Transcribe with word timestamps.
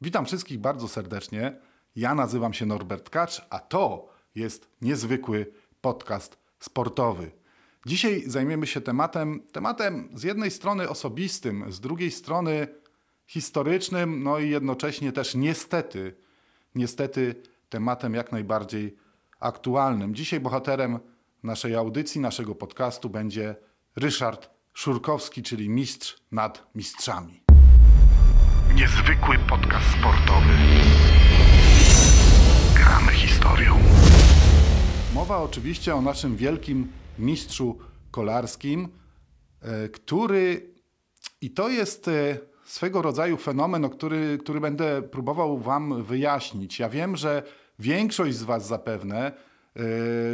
Witam 0.00 0.26
wszystkich 0.26 0.58
bardzo 0.58 0.88
serdecznie. 0.88 1.56
Ja 1.96 2.14
nazywam 2.14 2.52
się 2.52 2.66
Norbert 2.66 3.10
Kacz, 3.10 3.46
a 3.50 3.58
to 3.58 4.08
jest 4.34 4.70
niezwykły 4.82 5.52
podcast 5.80 6.38
sportowy. 6.60 7.30
Dzisiaj 7.86 8.22
zajmiemy 8.26 8.66
się 8.66 8.80
tematem, 8.80 9.42
tematem 9.52 10.08
z 10.14 10.22
jednej 10.22 10.50
strony 10.50 10.88
osobistym, 10.88 11.72
z 11.72 11.80
drugiej 11.80 12.10
strony 12.10 12.68
historycznym, 13.26 14.22
no 14.22 14.38
i 14.38 14.50
jednocześnie 14.50 15.12
też 15.12 15.34
niestety, 15.34 16.14
niestety 16.74 17.34
tematem 17.68 18.14
jak 18.14 18.32
najbardziej 18.32 18.96
aktualnym. 19.40 20.14
Dzisiaj 20.14 20.40
bohaterem 20.40 20.98
naszej 21.42 21.74
audycji, 21.74 22.20
naszego 22.20 22.54
podcastu 22.54 23.10
będzie 23.10 23.56
Ryszard 23.96 24.50
Szurkowski, 24.74 25.42
czyli 25.42 25.68
mistrz 25.68 26.16
nad 26.32 26.70
mistrzami. 26.74 27.47
Niezwykły 28.78 29.38
podcast 29.38 29.86
sportowy. 29.86 30.52
Gramy 32.74 33.12
historią. 33.12 33.78
Mowa 35.14 35.38
oczywiście 35.38 35.94
o 35.94 36.00
naszym 36.00 36.36
wielkim 36.36 36.92
mistrzu 37.18 37.78
kolarskim, 38.10 38.88
e, 39.62 39.88
który 39.88 40.74
i 41.40 41.50
to 41.50 41.68
jest 41.68 42.08
e, 42.08 42.38
swego 42.64 43.02
rodzaju 43.02 43.36
fenomen, 43.36 43.84
o 43.84 43.90
który, 43.90 44.38
który 44.38 44.60
będę 44.60 45.02
próbował 45.02 45.58
Wam 45.58 46.02
wyjaśnić. 46.02 46.78
Ja 46.78 46.88
wiem, 46.88 47.16
że 47.16 47.42
większość 47.78 48.36
z 48.36 48.42
Was 48.42 48.66
zapewne 48.66 49.32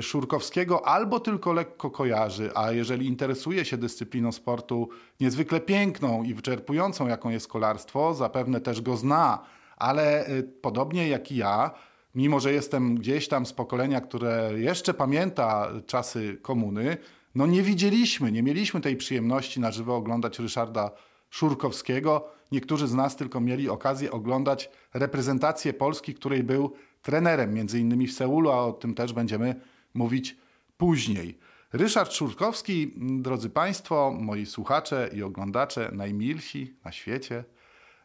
Szurkowskiego 0.01 0.87
albo 0.89 1.21
tylko 1.21 1.53
lekko 1.53 1.91
kojarzy, 1.91 2.51
a 2.55 2.73
jeżeli 2.73 3.07
interesuje 3.07 3.65
się 3.65 3.77
dyscypliną 3.77 4.33
sportu 4.33 4.89
niezwykle 5.21 5.61
piękną 5.61 6.23
i 6.23 6.35
wyczerpującą, 6.35 7.07
jaką 7.07 7.31
jest 7.31 7.49
kolarstwo, 7.49 8.15
zapewne 8.15 8.61
też 8.61 8.81
go 8.81 8.97
zna, 8.97 9.39
ale 9.77 10.27
podobnie 10.61 11.09
jak 11.09 11.33
i 11.33 11.37
ja, 11.37 11.71
mimo 12.15 12.41
że 12.41 12.53
jestem 12.53 12.95
gdzieś 12.95 13.29
tam 13.29 13.47
z 13.47 13.53
pokolenia, 13.53 14.01
które 14.01 14.51
jeszcze 14.57 14.95
pamięta 14.95 15.69
czasy 15.87 16.39
komuny, 16.43 16.97
no 17.35 17.47
nie 17.47 17.63
widzieliśmy, 17.63 18.33
nie 18.33 18.43
mieliśmy 18.43 18.81
tej 18.81 18.97
przyjemności 18.97 19.61
na 19.61 19.73
żywo 19.73 19.97
oglądać 19.97 20.39
Ryszarda 20.39 20.91
Szurkowskiego. 21.31 22.29
Niektórzy 22.53 22.87
z 22.87 22.95
nas 22.95 23.17
tylko 23.17 23.41
mieli 23.41 23.69
okazję 23.69 24.11
oglądać 24.11 24.71
reprezentację 24.95 25.73
Polski, 25.73 26.15
której 26.15 26.43
był 26.43 26.73
trenerem, 27.05 27.55
między 27.55 27.81
innymi 27.81 28.07
w 28.07 28.13
Seulu, 28.13 28.51
a 28.51 28.65
o 28.65 28.73
tym 28.73 28.95
też 28.95 29.13
będziemy 29.13 29.61
mówić 29.95 30.37
później. 30.77 31.39
Ryszard 31.73 32.13
Szurkowski, 32.13 32.93
drodzy 32.97 33.51
Państwo, 33.51 34.17
moi 34.21 34.47
słuchacze 34.47 35.11
i 35.13 35.23
oglądacze, 35.23 35.91
najmilsi 35.93 36.77
na 36.85 36.93
świecie, 36.93 37.45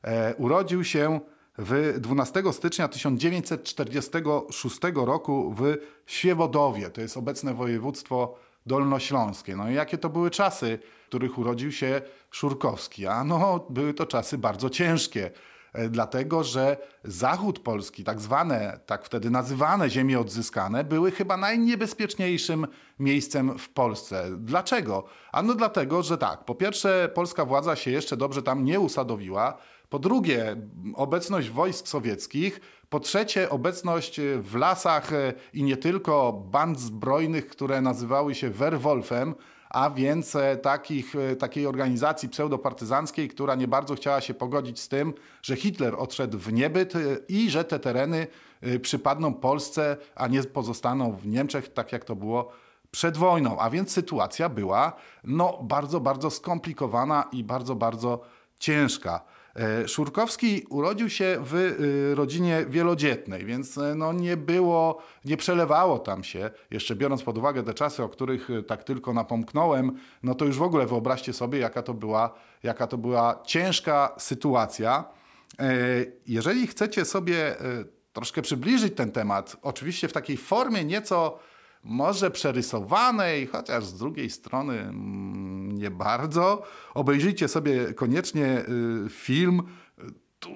e, 0.03 0.35
urodził 0.35 0.83
się 0.83 1.19
w 1.57 1.95
12 1.99 2.53
stycznia 2.53 2.87
1946 2.87 4.79
roku 5.05 5.55
w 5.57 5.77
Świebodowie, 6.05 6.89
to 6.89 7.01
jest 7.01 7.17
obecne 7.17 7.53
województwo 7.53 8.35
dolnośląskie. 8.65 9.55
No 9.55 9.69
i 9.69 9.73
jakie 9.73 9.97
to 9.97 10.09
były 10.09 10.31
czasy, 10.31 10.79
w 11.03 11.07
których 11.07 11.37
urodził 11.37 11.71
się 11.71 12.01
Szurkowski? 12.31 13.07
A 13.07 13.23
no, 13.23 13.65
były 13.69 13.93
to 13.93 14.05
czasy 14.05 14.37
bardzo 14.37 14.69
ciężkie 14.69 15.31
dlatego 15.89 16.43
że 16.43 16.77
zachód 17.03 17.59
Polski, 17.59 18.03
tak 18.03 18.21
zwane, 18.21 18.79
tak 18.85 19.05
wtedy 19.05 19.29
nazywane 19.29 19.89
ziemie 19.89 20.19
odzyskane, 20.19 20.83
były 20.83 21.11
chyba 21.11 21.37
najniebezpieczniejszym 21.37 22.67
miejscem 22.99 23.57
w 23.57 23.69
Polsce. 23.69 24.25
Dlaczego? 24.37 25.03
Ano 25.31 25.53
dlatego, 25.53 26.03
że 26.03 26.17
tak, 26.17 26.45
po 26.45 26.55
pierwsze 26.55 27.09
polska 27.13 27.45
władza 27.45 27.75
się 27.75 27.91
jeszcze 27.91 28.17
dobrze 28.17 28.43
tam 28.43 28.65
nie 28.65 28.79
usadowiła, 28.79 29.57
po 29.89 29.99
drugie, 29.99 30.55
obecność 30.95 31.49
wojsk 31.49 31.87
sowieckich. 31.87 32.61
Po 32.89 32.99
trzecie, 32.99 33.49
obecność 33.49 34.21
w 34.41 34.55
lasach 34.55 35.13
e, 35.13 35.33
i 35.53 35.63
nie 35.63 35.77
tylko 35.77 36.33
band 36.33 36.79
zbrojnych, 36.79 37.47
które 37.47 37.81
nazywały 37.81 38.35
się 38.35 38.49
Werwolfem, 38.49 39.35
a 39.69 39.89
więc 39.89 40.35
e, 40.35 40.57
takich, 40.57 41.15
e, 41.15 41.35
takiej 41.35 41.67
organizacji 41.67 42.29
pseudopartyzanckiej, 42.29 43.29
która 43.29 43.55
nie 43.55 43.67
bardzo 43.67 43.95
chciała 43.95 44.21
się 44.21 44.33
pogodzić 44.33 44.79
z 44.79 44.87
tym, 44.87 45.13
że 45.41 45.55
Hitler 45.55 45.95
odszedł 45.97 46.37
w 46.37 46.53
niebyt 46.53 46.93
i 47.27 47.49
że 47.49 47.63
te 47.63 47.79
tereny 47.79 48.27
przypadną 48.81 49.33
Polsce, 49.33 49.97
a 50.15 50.27
nie 50.27 50.43
pozostaną 50.43 51.15
w 51.15 51.27
Niemczech, 51.27 51.73
tak 51.73 51.91
jak 51.91 52.05
to 52.05 52.15
było 52.15 52.51
przed 52.91 53.17
wojną. 53.17 53.59
A 53.59 53.69
więc 53.69 53.91
sytuacja 53.91 54.49
była 54.49 54.93
no, 55.23 55.59
bardzo, 55.63 55.99
bardzo 55.99 56.29
skomplikowana 56.29 57.23
i 57.31 57.43
bardzo, 57.43 57.75
bardzo 57.75 58.21
ciężka. 58.59 59.21
E, 59.55 59.87
Szurkowski 59.87 60.65
urodził 60.69 61.09
się 61.09 61.37
w 61.39 61.55
y, 61.55 62.15
rodzinie 62.15 62.65
wielodzietnej, 62.69 63.45
więc 63.45 63.77
e, 63.77 63.95
no 63.95 64.13
nie 64.13 64.37
było, 64.37 65.01
nie 65.25 65.37
przelewało 65.37 65.99
tam 65.99 66.23
się, 66.23 66.49
jeszcze 66.71 66.95
biorąc 66.95 67.23
pod 67.23 67.37
uwagę 67.37 67.63
te 67.63 67.73
czasy, 67.73 68.03
o 68.03 68.09
których 68.09 68.49
y, 68.49 68.63
tak 68.63 68.83
tylko 68.83 69.13
napomknąłem, 69.13 69.91
no 70.23 70.35
to 70.35 70.45
już 70.45 70.57
w 70.57 70.61
ogóle 70.61 70.85
wyobraźcie 70.85 71.33
sobie, 71.33 71.59
jaka 71.59 71.83
to 71.83 71.93
była, 71.93 72.33
jaka 72.63 72.87
to 72.87 72.97
była 72.97 73.41
ciężka 73.45 74.15
sytuacja. 74.17 75.03
E, 75.59 75.71
jeżeli 76.27 76.67
chcecie 76.67 77.05
sobie 77.05 77.55
troszkę 78.13 78.41
przybliżyć 78.41 78.95
ten 78.95 79.11
temat, 79.11 79.57
oczywiście 79.61 80.07
w 80.07 80.13
takiej 80.13 80.37
formie 80.37 80.85
nieco 80.85 81.39
może 81.83 82.31
przerysowanej, 82.31 83.47
chociaż 83.47 83.85
z 83.85 83.97
drugiej 83.97 84.29
strony 84.29 84.79
mm, 84.79 85.77
nie 85.77 85.91
bardzo. 85.91 86.63
Obejrzyjcie 86.93 87.47
sobie 87.47 87.93
koniecznie 87.93 88.45
y, 89.05 89.09
film, 89.09 89.61
y, 89.99 90.03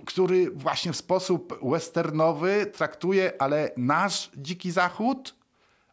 który 0.05 0.51
właśnie 0.51 0.93
w 0.93 0.97
sposób 0.97 1.59
westernowy 1.71 2.65
traktuje, 2.65 3.41
ale 3.41 3.71
nasz 3.77 4.31
dziki 4.37 4.71
zachód, 4.71 5.35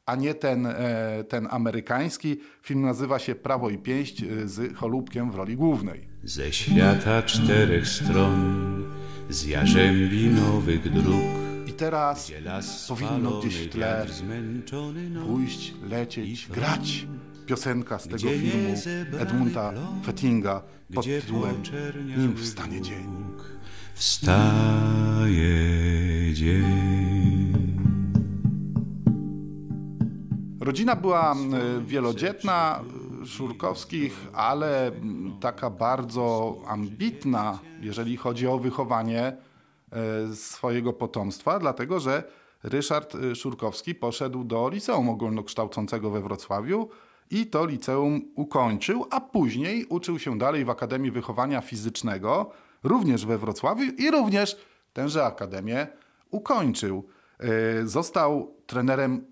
a 0.07 0.17
nie 0.17 0.35
ten, 0.35 0.67
e, 0.67 1.25
ten 1.29 1.49
amerykański. 1.51 2.41
Film 2.63 2.83
nazywa 2.83 3.19
się 3.19 3.35
Prawo 3.35 3.71
i 3.71 3.79
Pięść 3.79 4.23
y, 4.23 4.49
z 4.49 4.77
Cholubkiem 4.77 5.31
w 5.31 5.35
roli 5.35 5.57
głównej. 5.57 6.09
Ze 6.25 6.53
świata 6.53 7.23
czterech 7.23 7.89
stron, 7.89 8.85
z 9.29 9.47
jarzębi 9.47 10.27
nowych 10.27 10.93
dróg 10.93 11.50
teraz 11.81 12.33
powinno 12.89 13.41
gdzieś 13.41 13.59
w 13.59 13.69
tle 13.69 14.07
pójść, 15.27 15.75
lecieć, 15.83 16.49
grać 16.49 17.07
piosenka 17.47 17.99
z 17.99 18.09
tego 18.09 18.19
filmu 18.19 18.75
Edmunda 19.19 19.73
Fettinga 20.05 20.63
pod 20.95 21.05
tytułem 21.05 21.63
Nim 22.17 22.37
wstanie 22.37 22.81
dzień. 22.83 23.07
Wstaje 23.95 25.55
dzień. 26.35 27.53
Rodzina 30.61 30.97
była 30.97 31.37
wielodzietna, 31.87 32.81
Szurkowskich, 33.27 34.27
ale 34.33 34.93
taka 35.41 35.71
bardzo 35.71 36.57
ambitna, 36.67 37.59
jeżeli 37.81 38.17
chodzi 38.17 38.47
o 38.47 38.59
wychowanie 38.59 39.27
E, 39.27 39.50
swojego 40.35 40.93
potomstwa, 40.93 41.59
dlatego 41.59 42.01
że 42.01 42.23
Ryszard 42.63 43.15
e, 43.15 43.35
Szurkowski 43.35 43.95
poszedł 43.95 44.45
do 44.45 44.69
liceum 44.69 45.09
ogólnokształcącego 45.09 46.11
we 46.11 46.21
Wrocławiu 46.21 46.89
i 47.31 47.47
to 47.47 47.67
liceum 47.67 48.23
ukończył, 48.35 49.07
a 49.11 49.21
później 49.21 49.85
uczył 49.85 50.19
się 50.19 50.39
dalej 50.39 50.65
w 50.65 50.71
Akademii 50.71 51.11
Wychowania 51.11 51.61
Fizycznego, 51.61 52.51
również 52.83 53.27
we 53.27 53.39
Wrocławiu 53.39 53.83
i 53.99 54.11
również 54.11 54.57
tęże 54.93 55.25
akademię 55.25 55.87
ukończył. 56.31 57.09
E, 57.41 57.87
został 57.87 58.55
trenerem 58.67 59.25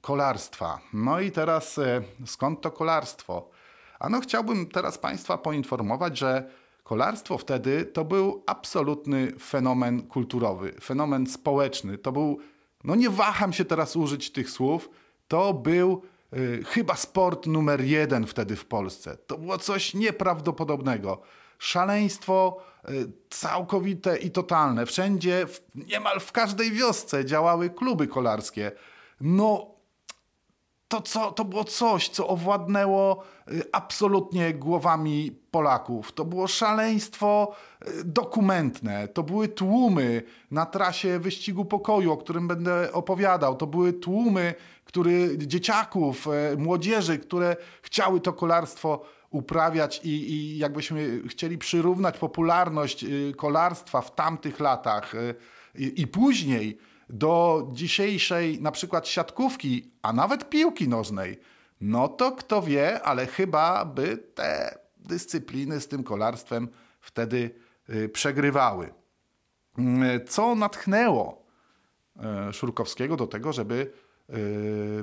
kolarstwa. 0.00 0.80
No 0.92 1.20
i 1.20 1.32
teraz 1.32 1.80
skąd 2.26 2.60
to 2.60 2.70
kolarstwo? 2.70 3.50
Ano 3.98 4.20
chciałbym 4.20 4.66
teraz 4.66 4.98
Państwa 4.98 5.38
poinformować, 5.38 6.18
że 6.18 6.50
Kolarstwo 6.86 7.38
wtedy 7.38 7.84
to 7.84 8.04
był 8.04 8.42
absolutny 8.46 9.32
fenomen 9.40 10.02
kulturowy, 10.02 10.72
fenomen 10.82 11.26
społeczny. 11.26 11.98
To 11.98 12.12
był, 12.12 12.38
no 12.84 12.94
nie 12.94 13.10
waham 13.10 13.52
się 13.52 13.64
teraz 13.64 13.96
użyć 13.96 14.32
tych 14.32 14.50
słów, 14.50 14.90
to 15.28 15.54
był 15.54 16.02
y, 16.32 16.64
chyba 16.64 16.96
sport 16.96 17.46
numer 17.46 17.80
jeden 17.80 18.26
wtedy 18.26 18.56
w 18.56 18.64
Polsce. 18.64 19.16
To 19.26 19.38
było 19.38 19.58
coś 19.58 19.94
nieprawdopodobnego. 19.94 21.22
Szaleństwo 21.58 22.58
y, 22.88 23.12
całkowite 23.30 24.16
i 24.16 24.30
totalne. 24.30 24.86
Wszędzie, 24.86 25.46
w, 25.46 25.60
niemal 25.74 26.20
w 26.20 26.32
każdej 26.32 26.72
wiosce 26.72 27.24
działały 27.24 27.70
kluby 27.70 28.06
kolarskie. 28.06 28.72
No, 29.20 29.75
to, 30.88 31.00
co, 31.00 31.32
to 31.32 31.44
było 31.44 31.64
coś, 31.64 32.08
co 32.08 32.28
owładnęło 32.28 33.24
y, 33.52 33.62
absolutnie 33.72 34.54
głowami 34.54 35.32
Polaków. 35.50 36.12
To 36.12 36.24
było 36.24 36.46
szaleństwo 36.46 37.54
y, 37.88 38.04
dokumentne. 38.04 39.08
To 39.08 39.22
były 39.22 39.48
tłumy 39.48 40.22
na 40.50 40.66
trasie 40.66 41.18
wyścigu 41.18 41.64
pokoju, 41.64 42.12
o 42.12 42.16
którym 42.16 42.48
będę 42.48 42.92
opowiadał. 42.92 43.56
To 43.56 43.66
były 43.66 43.92
tłumy 43.92 44.54
który, 44.86 45.38
dzieciaków, 45.38 46.26
y, 46.52 46.56
młodzieży, 46.56 47.18
które 47.18 47.56
chciały 47.82 48.20
to 48.20 48.32
kolarstwo 48.32 49.04
uprawiać 49.30 50.00
i, 50.04 50.08
i 50.08 50.58
jakbyśmy 50.58 51.22
chcieli 51.28 51.58
przyrównać 51.58 52.18
popularność 52.18 53.04
y, 53.04 53.34
kolarstwa 53.36 54.00
w 54.00 54.14
tamtych 54.14 54.60
latach 54.60 55.12
i, 55.74 56.02
i 56.02 56.06
później 56.06 56.78
do 57.08 57.62
dzisiejszej 57.72 58.62
na 58.62 58.70
przykład 58.70 59.08
siatkówki, 59.08 59.90
a 60.02 60.12
nawet 60.12 60.48
piłki 60.48 60.88
nożnej, 60.88 61.40
no 61.80 62.08
to 62.08 62.32
kto 62.32 62.62
wie, 62.62 63.02
ale 63.02 63.26
chyba 63.26 63.84
by 63.84 64.18
te 64.34 64.78
dyscypliny 64.96 65.80
z 65.80 65.88
tym 65.88 66.04
kolarstwem 66.04 66.68
wtedy 67.00 67.50
y, 67.90 68.08
przegrywały. 68.08 68.94
Mm, 69.78 70.26
co 70.28 70.54
natchnęło 70.54 71.46
Szurkowskiego 72.52 73.16
do 73.16 73.26
tego, 73.26 73.52
żeby 73.52 73.92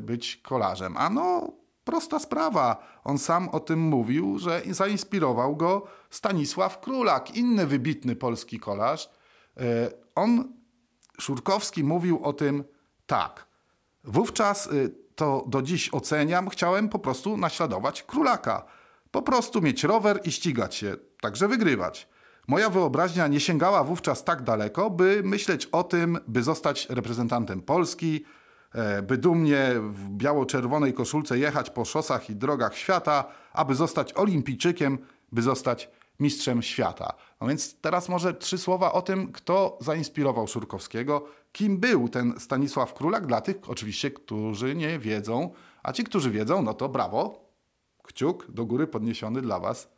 być 0.01 0.37
kolarzem? 0.37 0.97
Ano, 0.97 1.53
prosta 1.83 2.19
sprawa. 2.19 2.87
On 3.03 3.17
sam 3.17 3.49
o 3.49 3.59
tym 3.59 3.79
mówił, 3.79 4.39
że 4.39 4.61
zainspirował 4.69 5.55
go 5.55 5.87
Stanisław 6.09 6.79
Królak, 6.79 7.35
inny 7.35 7.67
wybitny 7.67 8.15
polski 8.15 8.59
kolarz. 8.59 9.09
On 10.15 10.53
Szurkowski 11.19 11.83
mówił 11.83 12.23
o 12.23 12.33
tym 12.33 12.63
tak. 13.05 13.47
Wówczas 14.03 14.67
y, 14.67 14.95
to 15.15 15.45
do 15.47 15.61
dziś 15.61 15.89
oceniam, 15.93 16.49
chciałem 16.49 16.89
po 16.89 16.99
prostu 16.99 17.37
naśladować 17.37 18.03
królaka. 18.03 18.65
Po 19.11 19.21
prostu 19.21 19.61
mieć 19.61 19.83
rower 19.83 20.19
i 20.23 20.31
ścigać 20.31 20.75
się, 20.75 20.95
także 21.21 21.47
wygrywać. 21.47 22.07
Moja 22.47 22.69
wyobraźnia 22.69 23.27
nie 23.27 23.39
sięgała 23.39 23.83
wówczas 23.83 24.23
tak 24.23 24.43
daleko, 24.43 24.89
by 24.89 25.21
myśleć 25.23 25.65
o 25.65 25.83
tym, 25.83 26.17
by 26.27 26.43
zostać 26.43 26.89
reprezentantem 26.89 27.61
Polski, 27.61 28.25
e, 28.73 29.01
by 29.01 29.17
dumnie 29.17 29.71
w 29.77 30.09
biało-czerwonej 30.09 30.93
koszulce 30.93 31.37
jechać 31.37 31.69
po 31.69 31.85
szosach 31.85 32.29
i 32.29 32.35
drogach 32.35 32.75
świata, 32.75 33.25
aby 33.53 33.75
zostać 33.75 34.13
olimpijczykiem, 34.13 34.97
by 35.31 35.41
zostać 35.41 35.89
mistrzem 36.19 36.61
świata. 36.61 37.13
No 37.41 37.47
więc 37.47 37.79
teraz 37.81 38.09
może 38.09 38.33
trzy 38.33 38.57
słowa 38.57 38.91
o 38.91 39.01
tym, 39.01 39.31
kto 39.31 39.77
zainspirował 39.81 40.47
Szurkowskiego, 40.47 41.25
kim 41.51 41.77
był 41.77 42.09
ten 42.09 42.39
Stanisław 42.39 42.93
Królak, 42.93 43.25
dla 43.27 43.41
tych 43.41 43.57
oczywiście, 43.67 44.11
którzy 44.11 44.75
nie 44.75 44.99
wiedzą, 44.99 45.53
a 45.83 45.93
ci, 45.93 46.03
którzy 46.03 46.31
wiedzą, 46.31 46.61
no 46.61 46.73
to 46.73 46.89
brawo, 46.89 47.49
kciuk 48.03 48.51
do 48.51 48.65
góry 48.65 48.87
podniesiony 48.87 49.41
dla 49.41 49.59
was. 49.59 49.89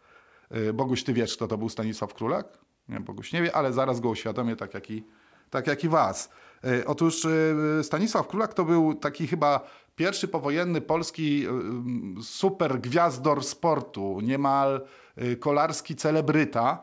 Y, 0.56 0.74
Boguś, 0.74 1.04
ty 1.04 1.14
wiesz, 1.14 1.36
kto 1.36 1.48
to 1.48 1.58
był 1.58 1.70
Stanisław 1.70 2.14
Królak? 2.14 2.58
Nie, 2.88 3.00
Boguś 3.00 3.34
nie 3.34 3.42
wie, 3.42 3.56
ale 3.56 3.74
zaraz 3.74 4.00
go 4.00 4.10
uświadomię, 4.10 4.56
tak 4.56 4.74
jak 4.74 4.92
i, 4.92 5.04
tak 5.50 5.68
jak 5.68 5.84
i 5.84 5.90
was. 5.90 6.30
Y, 6.66 6.86
otóż 6.86 7.26
y, 7.26 7.84
Stanisław 7.84 8.28
Królak 8.28 8.54
to 8.54 8.66
był 8.66 8.94
taki 8.94 9.28
chyba 9.28 9.68
pierwszy 9.96 10.28
powojenny 10.28 10.82
polski 10.82 11.48
super 12.22 12.80
gwiazdor 12.82 13.44
sportu, 13.44 14.20
niemal 14.22 14.82
kolarski 15.40 15.96
celebryta, 15.96 16.82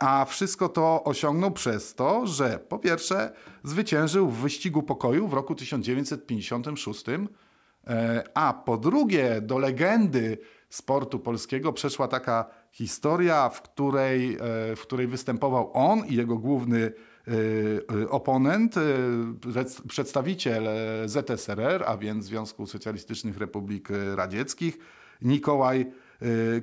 a 0.00 0.24
wszystko 0.24 0.68
to 0.68 1.04
osiągnął 1.04 1.50
przez 1.50 1.94
to, 1.94 2.26
że 2.26 2.58
po 2.68 2.78
pierwsze 2.78 3.32
zwyciężył 3.62 4.28
w 4.28 4.36
wyścigu 4.36 4.82
pokoju 4.82 5.28
w 5.28 5.32
roku 5.32 5.54
1956, 5.54 7.04
e, 7.86 8.24
a 8.34 8.52
po 8.52 8.76
drugie 8.76 9.40
do 9.40 9.58
legendy 9.58 10.38
sportu 10.68 11.18
polskiego 11.18 11.72
przeszła 11.72 12.08
taka 12.08 12.44
historia, 12.72 13.48
w 13.48 13.62
której, 13.62 14.34
e, 14.34 14.38
w 14.76 14.80
której 14.82 15.06
występował 15.06 15.70
on 15.74 16.06
i 16.06 16.14
jego 16.14 16.36
główny 16.36 16.78
e, 16.86 16.92
oponent, 18.10 18.74
przedstawiciel 19.88 20.68
ZSRR, 21.06 21.84
a 21.86 21.96
więc 21.96 22.24
Związku 22.24 22.66
Socjalistycznych 22.66 23.38
Republik 23.38 23.88
Radzieckich, 24.14 24.78
Nikołaj 25.22 25.92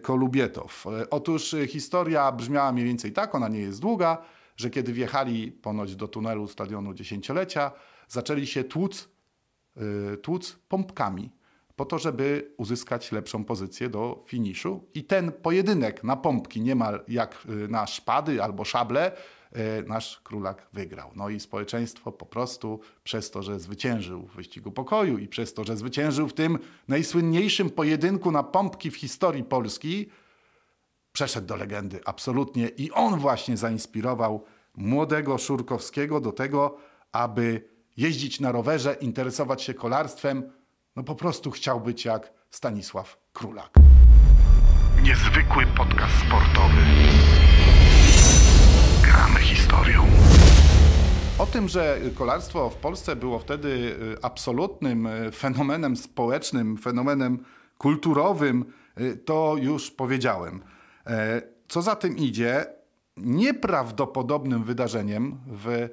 Kolubietow. 0.02 0.86
Otóż 1.10 1.56
historia 1.68 2.32
brzmiała 2.32 2.72
mniej 2.72 2.86
więcej 2.86 3.12
tak, 3.12 3.36
ona 3.36 3.48
nie 3.48 3.60
jest 3.60 3.82
długa, 3.82 4.18
że 4.56 4.70
kiedy 4.70 4.94
wjechali 4.94 5.52
ponoć 5.52 5.96
do 5.96 6.08
tunelu 6.08 6.48
stadionu 6.48 6.94
dziesięciolecia, 6.94 7.72
zaczęli 8.08 8.48
się 8.48 8.64
tłuc, 8.64 9.10
tłuc 10.22 10.60
pompkami 10.68 11.32
po 11.78 11.86
to, 11.86 12.00
żeby 12.00 12.52
uzyskać 12.58 13.12
lepszą 13.12 13.46
pozycję 13.46 13.90
do 13.90 14.24
finiszu. 14.28 14.84
I 14.94 15.04
ten 15.04 15.32
pojedynek 15.32 16.04
na 16.04 16.16
pompki, 16.16 16.62
niemal 16.62 17.04
jak 17.08 17.38
y, 17.50 17.68
na 17.68 17.88
szpady 17.88 18.44
albo 18.44 18.66
szable, 18.66 19.12
y, 19.12 19.16
nasz 19.88 20.22
królak 20.24 20.68
wygrał. 20.74 21.12
No 21.16 21.30
i 21.30 21.40
społeczeństwo 21.40 22.12
po 22.12 22.26
prostu 22.26 22.80
przez 23.04 23.32
to, 23.32 23.44
że 23.44 23.60
zwyciężył 23.60 24.28
w 24.28 24.36
wyścigu 24.36 24.72
pokoju 24.72 25.18
i 25.18 25.28
przez 25.28 25.54
to, 25.54 25.64
że 25.64 25.78
zwyciężył 25.78 26.28
w 26.28 26.34
tym 26.34 26.60
najsłynniejszym 26.88 27.70
pojedynku 27.70 28.32
na 28.32 28.44
pompki 28.44 28.92
w 28.92 28.96
historii 28.96 29.44
Polski, 29.44 30.10
przeszedł 31.12 31.48
do 31.48 31.56
legendy 31.56 32.00
absolutnie 32.06 32.68
i 32.68 32.92
on 32.92 33.20
właśnie 33.20 33.58
zainspirował 33.58 34.46
młodego 34.76 35.38
Szurkowskiego 35.38 36.22
do 36.22 36.32
tego, 36.32 36.78
aby 37.12 37.70
jeździć 37.98 38.40
na 38.40 38.52
rowerze, 38.52 38.94
interesować 38.94 39.64
się 39.64 39.74
kolarstwem, 39.74 40.52
no 40.96 41.04
po 41.04 41.16
prostu 41.16 41.52
chciał 41.52 41.82
być 41.82 42.06
jak 42.06 42.34
Stanisław 42.50 43.18
Królak. 43.34 43.74
Niezwykły 45.04 45.66
podcast 45.78 46.16
sportowy. 46.28 46.82
Historią. 49.18 50.06
O 51.40 51.46
tym, 51.46 51.68
że 51.68 52.00
kolarstwo 52.16 52.70
w 52.70 52.76
Polsce 52.76 53.16
było 53.16 53.40
wtedy 53.40 53.70
y, 53.70 54.18
absolutnym 54.22 55.08
y, 55.08 55.32
fenomenem 55.32 55.98
społecznym, 55.98 56.78
fenomenem 56.78 57.44
kulturowym, 57.78 58.66
y, 59.00 59.18
to 59.18 59.56
już 59.60 59.92
powiedziałem. 59.92 60.62
E, 61.08 61.42
co 61.68 61.82
za 61.82 61.96
tym 61.96 62.18
idzie, 62.18 62.66
nieprawdopodobnym 63.18 64.64
wydarzeniem 64.64 65.38
w, 65.48 65.68
e, 65.68 65.90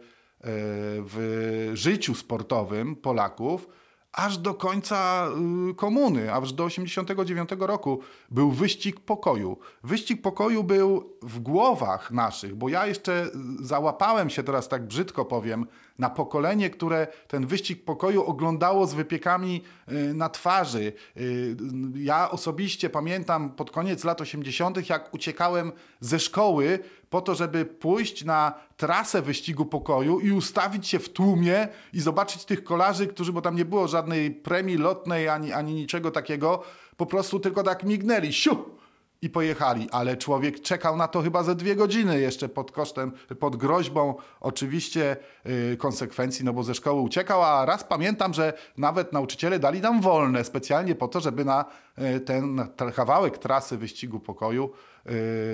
w 1.06 1.70
życiu 1.74 2.14
sportowym 2.14 2.96
Polaków 2.96 3.68
aż 4.14 4.38
do 4.38 4.55
końca 4.55 5.28
y, 5.70 5.75
komuny, 5.75 6.32
aż 6.32 6.52
do 6.52 6.64
89 6.64 7.50
roku 7.58 8.00
był 8.31 8.50
wyścig 8.50 9.00
pokoju. 9.00 9.58
Wyścig 9.82 10.22
pokoju 10.22 10.64
był 10.64 11.11
w 11.22 11.40
głowach 11.40 12.11
naszych, 12.11 12.55
bo 12.55 12.69
ja 12.69 12.87
jeszcze 12.87 13.31
załapałem 13.61 14.31
się 14.31 14.43
teraz 14.43 14.69
tak 14.69 14.87
brzydko 14.87 15.25
powiem 15.25 15.66
na 15.99 16.11
pokolenie, 16.11 16.70
które 16.70 17.06
ten 17.29 17.46
wyścig 17.46 17.85
pokoju 17.85 18.25
oglądało 18.25 18.87
z 18.87 18.94
wypiekami 18.94 19.62
y, 19.93 20.14
na 20.14 20.29
twarzy. 20.29 20.93
Y, 21.17 21.56
ja 21.94 22.31
osobiście 22.31 22.91
pamiętam 22.91 23.50
pod 23.50 23.70
koniec 23.70 24.05
lat 24.05 24.20
80., 24.20 24.88
jak 24.88 25.14
uciekałem 25.14 25.73
ze 26.00 26.19
szkoły 26.19 26.79
po 27.11 27.20
to, 27.20 27.35
żeby 27.35 27.64
pójść 27.64 28.25
na 28.25 28.55
trasę 28.76 29.23
wyścigu 29.23 29.67
pokoju 29.67 30.20
i 30.20 30.32
ustawić 30.32 30.88
się 30.88 30.99
w 30.99 31.08
tłumie 31.08 31.69
i 31.93 32.00
zobaczyć 32.00 32.44
tych 32.44 32.65
kolarzy, 32.65 33.06
którzy, 33.06 33.32
bo 33.32 33.41
tam 33.41 33.56
nie 33.56 33.65
było 33.65 33.89
żadnej 33.89 34.31
premii 34.31 34.77
lotnej 34.77 35.29
ani, 35.29 35.53
ani 35.53 35.74
niczego 35.74 36.10
takiego, 36.10 36.63
po 36.96 37.06
prostu 37.06 37.41
tylko 37.41 37.63
tak 37.63 37.84
mignęli. 37.84 38.32
Siu! 38.32 38.83
I 39.24 39.31
pojechali, 39.31 39.88
ale 39.90 40.16
człowiek 40.16 40.60
czekał 40.60 40.96
na 40.96 41.08
to 41.08 41.22
chyba 41.22 41.43
ze 41.43 41.54
dwie 41.54 41.76
godziny 41.76 42.20
jeszcze 42.20 42.48
pod 42.48 42.72
kosztem, 42.72 43.12
pod 43.38 43.56
groźbą 43.56 44.14
oczywiście 44.40 45.16
yy, 45.44 45.76
konsekwencji, 45.76 46.44
no 46.44 46.52
bo 46.52 46.62
ze 46.62 46.74
szkoły 46.74 47.00
uciekał, 47.00 47.43
a 47.43 47.64
raz 47.64 47.84
pamiętam, 47.84 48.34
że 48.34 48.52
nawet 48.76 49.12
nauczyciele 49.12 49.58
dali 49.58 49.81
nam 49.81 50.00
wolne 50.00 50.44
specjalnie 50.44 50.94
po 50.94 51.08
to, 51.08 51.20
żeby 51.20 51.44
na 51.44 51.64
yy, 51.98 52.20
ten 52.20 52.69
kawałek 52.94 53.38
trasy 53.38 53.76
wyścigu 53.76 54.20
pokoju 54.20 54.70
Y, 54.70 54.94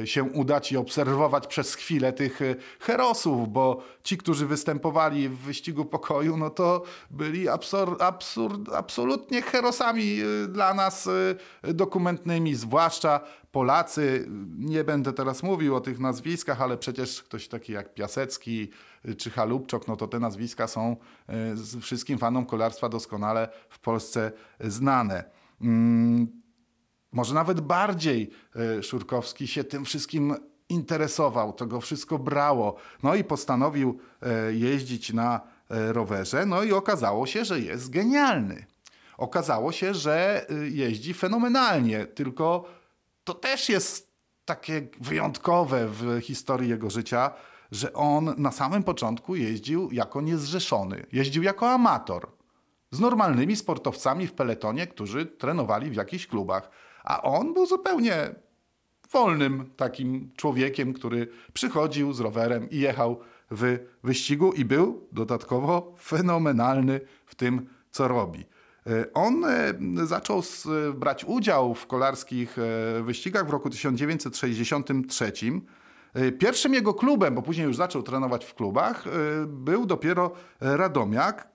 się 0.04 0.25
udać 0.25 0.73
i 0.73 0.76
obserwować 0.76 1.47
przez 1.47 1.75
chwilę 1.75 2.12
tych 2.12 2.42
y, 2.42 2.57
herosów, 2.80 3.52
bo 3.52 3.83
ci, 4.02 4.19
którzy 4.19 4.47
występowali 4.47 5.28
w 5.28 5.38
wyścigu 5.38 5.85
pokoju, 5.85 6.37
no 6.37 6.50
to 6.50 6.83
byli 7.11 7.49
absur, 7.49 7.97
absurd, 8.00 8.69
absolutnie 8.75 9.42
herosami 9.42 10.21
y, 10.23 10.49
dla 10.49 10.75
nas 10.75 11.09
dokumentnymi, 11.62 12.54
zwłaszcza 12.54 13.21
Polacy. 13.52 14.26
Nie 14.59 14.85
będę 14.85 15.12
teraz 15.12 15.42
mówił 15.42 15.76
o 15.76 15.80
tych 15.80 15.99
nazwiskach, 15.99 16.62
ale 16.62 16.76
przecież 16.76 17.23
ktoś 17.23 17.49
taki 17.49 17.73
jak 17.73 17.95
Piasecki 17.95 18.71
czy 19.19 19.30
Halubczok, 19.30 19.88
no 19.88 19.97
to 19.97 20.09
te 20.09 20.19
nazwiska 20.19 20.66
są 20.66 20.97
wszystkim 21.80 22.19
fanom 22.19 22.47
kolarstwa 22.47 22.88
doskonale 22.88 23.49
w 23.69 23.78
Polsce 23.78 24.33
znane. 24.61 25.25
Może 27.12 27.34
nawet 27.34 27.60
bardziej 27.60 28.30
e, 28.78 28.82
Szurkowski 28.82 29.46
się 29.46 29.64
tym 29.64 29.84
wszystkim 29.84 30.34
interesował, 30.68 31.52
to 31.52 31.66
go 31.66 31.80
wszystko 31.80 32.18
brało. 32.18 32.76
No 33.02 33.14
i 33.14 33.24
postanowił 33.24 33.98
e, 34.22 34.54
jeździć 34.54 35.12
na 35.12 35.40
e, 35.70 35.92
rowerze, 35.92 36.46
no 36.46 36.62
i 36.62 36.72
okazało 36.72 37.26
się, 37.26 37.44
że 37.44 37.60
jest 37.60 37.90
genialny. 37.90 38.66
Okazało 39.18 39.72
się, 39.72 39.94
że 39.94 40.46
jeździ 40.70 41.14
fenomenalnie, 41.14 42.06
tylko 42.06 42.64
to 43.24 43.34
też 43.34 43.68
jest 43.68 44.10
takie 44.44 44.88
wyjątkowe 45.00 45.88
w 45.88 46.20
historii 46.20 46.70
jego 46.70 46.90
życia, 46.90 47.30
że 47.72 47.92
on 47.92 48.34
na 48.36 48.52
samym 48.52 48.82
początku 48.82 49.36
jeździł 49.36 49.88
jako 49.92 50.20
niezrzeszony, 50.20 51.06
jeździł 51.12 51.42
jako 51.42 51.70
amator 51.70 52.28
z 52.90 53.00
normalnymi 53.00 53.56
sportowcami 53.56 54.26
w 54.26 54.32
peletonie, 54.32 54.86
którzy 54.86 55.26
trenowali 55.26 55.90
w 55.90 55.94
jakichś 55.94 56.26
klubach. 56.26 56.70
A 57.04 57.23
on 57.23 57.54
był 57.54 57.66
zupełnie 57.66 58.35
wolnym 59.12 59.71
takim 59.76 60.30
człowiekiem, 60.37 60.92
który 60.92 61.28
przychodził 61.52 62.12
z 62.12 62.21
rowerem 62.21 62.71
i 62.71 62.78
jechał 62.78 63.21
w 63.50 63.78
wyścigu 64.04 64.52
i 64.52 64.64
był 64.64 65.09
dodatkowo 65.12 65.95
fenomenalny 65.99 67.00
w 67.26 67.35
tym, 67.35 67.66
co 67.90 68.09
robi. 68.09 68.45
E, 68.87 69.12
on 69.12 69.45
e, 69.45 69.75
zaczął 70.07 70.42
brać 70.95 71.25
udział 71.25 71.75
w 71.75 71.87
kolarskich 71.87 72.57
e, 72.59 73.02
wyścigach 73.02 73.47
w 73.47 73.50
roku 73.50 73.71
1963. 73.71 75.33
Pierwszym 76.38 76.75
jego 76.75 76.95
klubem, 76.95 77.35
bo 77.35 77.42
później 77.42 77.66
już 77.66 77.76
zaczął 77.76 78.02
trenować 78.02 78.45
w 78.45 78.54
klubach, 78.54 79.04
był 79.47 79.87
dopiero 79.87 80.33
Radomiak, 80.61 81.49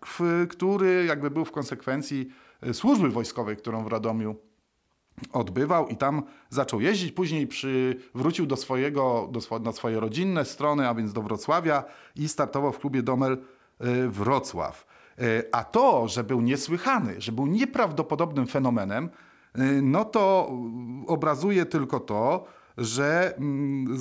który 0.50 1.06
jakby 1.06 1.32
był 1.32 1.46
w 1.46 1.52
konsekwencji 1.52 2.30
służby 2.74 3.10
wojskowej, 3.10 3.58
którą 3.58 3.84
w 3.84 3.88
Radomiu 3.88 4.36
odbywał 5.31 5.88
i 5.88 5.95
tam 5.95 6.24
zaczął 6.50 6.81
jeździć. 6.81 7.12
Później 7.12 7.48
przy, 7.48 8.00
wrócił 8.15 8.45
do 8.45 8.57
swojego, 8.57 9.29
do, 9.31 9.60
na 9.60 9.72
swoje 9.72 10.00
rodzinne 10.00 10.45
strony, 10.45 10.89
a 10.89 10.93
więc 10.95 11.13
do 11.13 11.22
Wrocławia 11.22 11.84
i 12.15 12.29
startował 12.29 12.72
w 12.72 12.79
klubie 12.79 13.03
Domel 13.03 13.38
Wrocław. 14.07 14.86
E, 15.19 15.43
a 15.51 15.63
to, 15.63 16.07
że 16.07 16.24
był 16.24 16.41
niesłychany, 16.41 17.22
że 17.22 17.31
był 17.31 17.48
nieprawdopodobnym 17.48 18.48
fenomenem, 18.48 19.10
e, 19.55 19.63
no 19.81 20.05
to 20.05 20.51
obrazuje 21.07 21.65
tylko 21.65 22.00
to, 22.00 22.45
że 22.77 23.38
mm, 23.38 23.98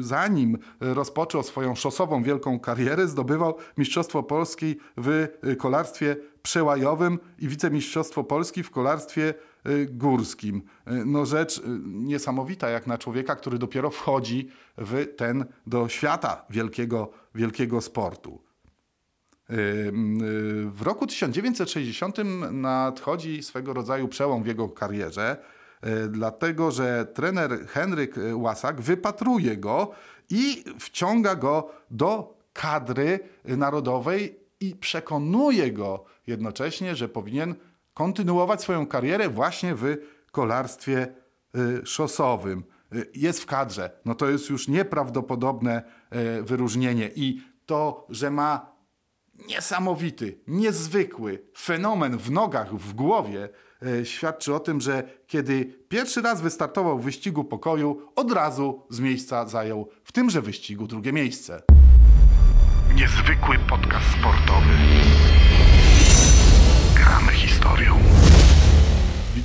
zanim 0.00 0.58
rozpoczął 0.80 1.42
swoją 1.42 1.74
szosową 1.74 2.22
wielką 2.22 2.60
karierę, 2.60 3.08
zdobywał 3.08 3.54
Mistrzostwo 3.78 4.22
Polski 4.22 4.76
w 4.96 5.28
kolarstwie 5.58 6.16
przełajowym 6.42 7.18
i 7.38 7.48
wicemistrzostwo 7.48 8.24
Polski 8.24 8.62
w 8.62 8.70
kolarstwie 8.70 9.34
górskim. 9.88 10.62
No 10.86 11.26
rzecz 11.26 11.62
niesamowita 11.84 12.68
jak 12.68 12.86
na 12.86 12.98
człowieka, 12.98 13.36
który 13.36 13.58
dopiero 13.58 13.90
wchodzi 13.90 14.50
w 14.78 15.06
ten 15.16 15.44
do 15.66 15.88
świata 15.88 16.44
wielkiego, 16.50 17.10
wielkiego 17.34 17.80
sportu. 17.80 18.42
W 20.66 20.82
roku 20.82 21.06
1960 21.06 22.16
nadchodzi 22.52 23.42
swego 23.42 23.72
rodzaju 23.72 24.08
przełom 24.08 24.42
w 24.42 24.46
jego 24.46 24.68
karierze, 24.68 25.36
dlatego 26.08 26.70
że 26.70 27.06
trener 27.14 27.66
Henryk 27.66 28.14
Łasak 28.34 28.80
wypatruje 28.80 29.56
go 29.56 29.90
i 30.30 30.64
wciąga 30.78 31.34
go 31.34 31.70
do 31.90 32.38
kadry 32.52 33.20
narodowej 33.44 34.38
i 34.60 34.76
przekonuje 34.76 35.72
go 35.72 36.04
jednocześnie, 36.26 36.96
że 36.96 37.08
powinien 37.08 37.54
kontynuować 37.94 38.62
swoją 38.62 38.86
karierę 38.86 39.28
właśnie 39.28 39.74
w 39.74 39.96
kolarstwie 40.32 41.02
e, 41.02 41.86
szosowym. 41.86 42.64
E, 42.92 42.96
jest 43.14 43.42
w 43.42 43.46
kadrze. 43.46 43.90
No 44.04 44.14
to 44.14 44.28
jest 44.28 44.50
już 44.50 44.68
nieprawdopodobne 44.68 45.82
wyróżnienie 46.42 47.10
i 47.14 47.42
to, 47.66 48.06
że 48.10 48.30
ma 48.30 48.74
niesamowity, 49.48 50.38
niezwykły 50.46 51.42
fenomen 51.58 52.18
w 52.18 52.30
nogach, 52.30 52.74
w 52.74 52.92
głowie 52.92 53.48
e, 53.82 54.04
świadczy 54.04 54.54
o 54.54 54.60
tym, 54.60 54.80
że 54.80 55.02
kiedy 55.26 55.64
pierwszy 55.88 56.22
raz 56.22 56.40
wystartował 56.40 56.98
w 56.98 57.04
wyścigu 57.04 57.44
pokoju, 57.44 58.02
od 58.16 58.32
razu 58.32 58.86
z 58.90 59.00
miejsca 59.00 59.46
zajął 59.46 59.88
w 60.04 60.12
tymże 60.12 60.42
wyścigu 60.42 60.86
drugie 60.86 61.12
miejsce. 61.12 61.62
Niezwykły 62.94 63.58
podcast 63.68 64.06
sportowy. 64.06 64.74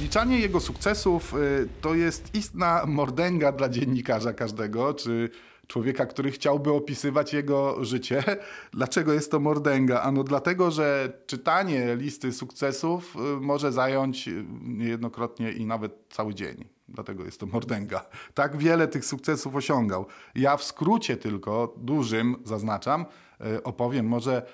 Wyliczanie 0.10 0.40
jego 0.40 0.60
sukcesów 0.60 1.34
e, 1.34 1.38
to 1.82 1.96
jest 1.96 2.36
istna 2.36 2.86
mordęga 2.88 3.52
dla 3.52 3.70
dziennikarza 3.70 4.34
każdego, 4.34 4.94
czy 4.94 5.30
człowieka, 5.68 6.06
który 6.06 6.32
chciałby 6.32 6.72
opisywać 6.72 7.34
jego 7.34 7.86
życie. 7.86 8.24
Dlaczego 8.74 9.14
jest 9.14 9.32
to 9.32 9.40
mordęga? 9.40 10.02
Ano 10.02 10.24
dlatego, 10.24 10.72
że 10.72 11.14
czytanie 11.28 11.96
listy 11.96 12.34
sukcesów 12.34 13.16
y, 13.16 13.20
może 13.42 13.72
zająć 13.72 14.28
y, 14.28 14.46
niejednokrotnie 14.62 15.52
i 15.52 15.66
nawet 15.66 15.94
cały 16.10 16.36
dzień. 16.36 16.66
Dlatego 16.88 17.26
jest 17.26 17.40
to 17.40 17.46
mordęga. 17.46 18.06
Tak 18.34 18.58
wiele 18.58 18.88
tych 18.88 19.06
sukcesów 19.06 19.56
osiągał. 19.56 20.06
Ja 20.36 20.58
w 20.58 20.64
skrócie 20.64 21.18
tylko, 21.18 21.76
dużym 21.78 22.36
zaznaczam, 22.46 23.06
y, 23.42 23.64
opowiem 23.64 24.06
może 24.06 24.46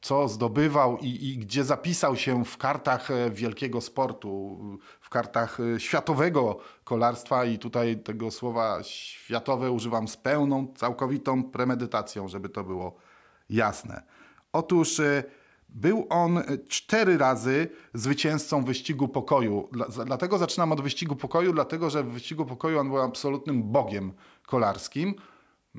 co 0.00 0.28
zdobywał 0.28 0.98
i, 0.98 1.28
i, 1.28 1.38
gdzie 1.38 1.64
zapisał 1.64 2.16
się 2.16 2.44
w 2.44 2.56
kartach 2.56 3.10
e, 3.10 3.30
wielkiego 3.30 3.80
sportu, 3.80 4.60
w 5.00 5.08
kartach 5.08 5.58
e, 5.60 5.80
światowego 5.80 6.58
kolarstwa 6.84 7.44
i 7.44 7.58
tutaj 7.58 7.98
tego 7.98 8.30
słowa 8.30 8.82
światowe 8.82 9.70
używam 9.70 10.08
z 10.08 10.16
pełną, 10.16 10.74
całkowitą 10.76 11.44
premedytacją, 11.44 12.28
żeby 12.28 12.48
to 12.48 12.64
było 12.64 12.96
jasne. 13.50 14.02
Otóż 14.52 15.00
e, 15.00 15.24
był 15.68 16.06
on 16.08 16.42
cztery 16.68 17.18
razy 17.18 17.68
zwycięzcą 17.94 18.64
wyścigu 18.64 19.08
pokoju. 19.08 19.68
Dlatego 20.06 20.38
zaczynam 20.38 20.72
od 20.72 20.80
wyścigu 20.80 21.16
pokoju, 21.16 21.52
dlatego 21.52 21.90
że 21.90 22.02
w 22.02 22.08
wyścigu 22.08 22.46
pokoju 22.46 22.78
on 22.78 22.88
był 22.88 22.98
absolutnym 22.98 23.62
bogiem 23.62 24.12
kolarskim. 24.46 25.14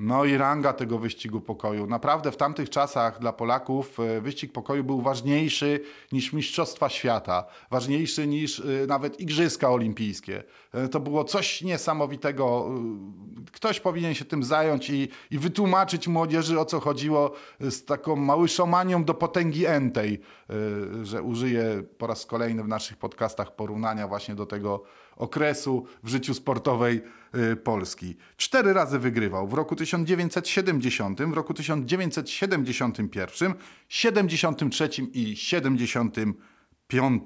No 0.00 0.24
i 0.24 0.36
ranga 0.36 0.72
tego 0.72 0.98
wyścigu 0.98 1.40
pokoju. 1.40 1.86
Naprawdę 1.86 2.32
w 2.32 2.36
tamtych 2.36 2.70
czasach 2.70 3.18
dla 3.18 3.32
Polaków 3.32 4.00
e, 4.00 4.20
wyścig 4.20 4.52
pokoju 4.52 4.84
był 4.84 5.00
ważniejszy 5.00 5.80
niż 6.12 6.32
Mistrzostwa 6.32 6.88
Świata, 6.88 7.44
ważniejszy 7.70 8.26
niż 8.26 8.60
e, 8.60 8.86
nawet 8.86 9.20
Igrzyska 9.20 9.70
Olimpijskie. 9.70 10.42
E, 10.72 10.88
to 10.88 11.00
było 11.00 11.24
coś 11.24 11.62
niesamowitego. 11.62 12.70
Ktoś 13.52 13.80
powinien 13.80 14.14
się 14.14 14.24
tym 14.24 14.44
zająć 14.44 14.90
i, 14.90 15.08
i 15.30 15.38
wytłumaczyć 15.38 16.08
młodzieży, 16.08 16.60
o 16.60 16.64
co 16.64 16.80
chodziło 16.80 17.32
z 17.60 17.84
taką 17.84 18.16
małyszomanią 18.16 19.04
do 19.04 19.14
potęgi 19.14 19.66
entej, 19.66 20.20
że 21.02 21.22
użyję 21.22 21.82
po 21.98 22.06
raz 22.06 22.26
kolejny 22.26 22.62
w 22.62 22.68
naszych 22.68 22.96
podcastach 22.96 23.56
porównania 23.56 24.08
właśnie 24.08 24.34
do 24.34 24.46
tego 24.46 24.82
okresu 25.18 25.86
w 26.02 26.08
życiu 26.08 26.34
sportowej 26.34 27.02
y, 27.52 27.56
Polski. 27.56 28.16
Cztery 28.36 28.72
razy 28.72 28.98
wygrywał 28.98 29.48
w 29.48 29.54
roku 29.54 29.76
1970, 29.76 31.22
w 31.22 31.32
roku 31.32 31.54
1971, 31.54 33.54
73 33.88 34.88
i 35.12 35.36
75. 35.36 37.22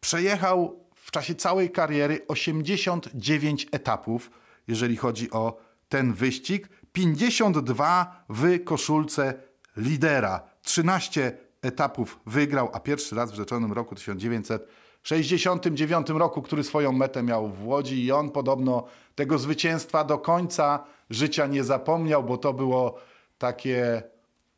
Przejechał 0.00 0.84
w 0.94 1.10
czasie 1.10 1.34
całej 1.34 1.70
kariery 1.70 2.20
89 2.28 3.66
etapów, 3.72 4.30
jeżeli 4.68 4.96
chodzi 4.96 5.30
o 5.30 5.60
ten 5.88 6.12
wyścig, 6.12 6.68
52 6.92 8.24
w 8.28 8.64
koszulce 8.64 9.34
lidera, 9.76 10.42
13 10.62 11.38
etapów 11.62 12.20
wygrał, 12.26 12.70
a 12.72 12.80
pierwszy 12.80 13.14
raz 13.14 13.32
w 13.32 13.34
rzeczonym 13.34 13.72
roku 13.72 13.94
1900 13.94 14.68
69 15.04 16.08
roku, 16.08 16.42
który 16.42 16.64
swoją 16.64 16.92
metę 16.92 17.22
miał 17.22 17.48
w 17.48 17.66
Łodzi 17.66 18.04
i 18.04 18.12
on 18.12 18.30
podobno 18.30 18.84
tego 19.14 19.38
zwycięstwa 19.38 20.04
do 20.04 20.18
końca 20.18 20.84
życia 21.10 21.46
nie 21.46 21.64
zapomniał, 21.64 22.24
bo 22.24 22.38
to 22.38 22.52
było 22.52 22.98
takie 23.38 24.02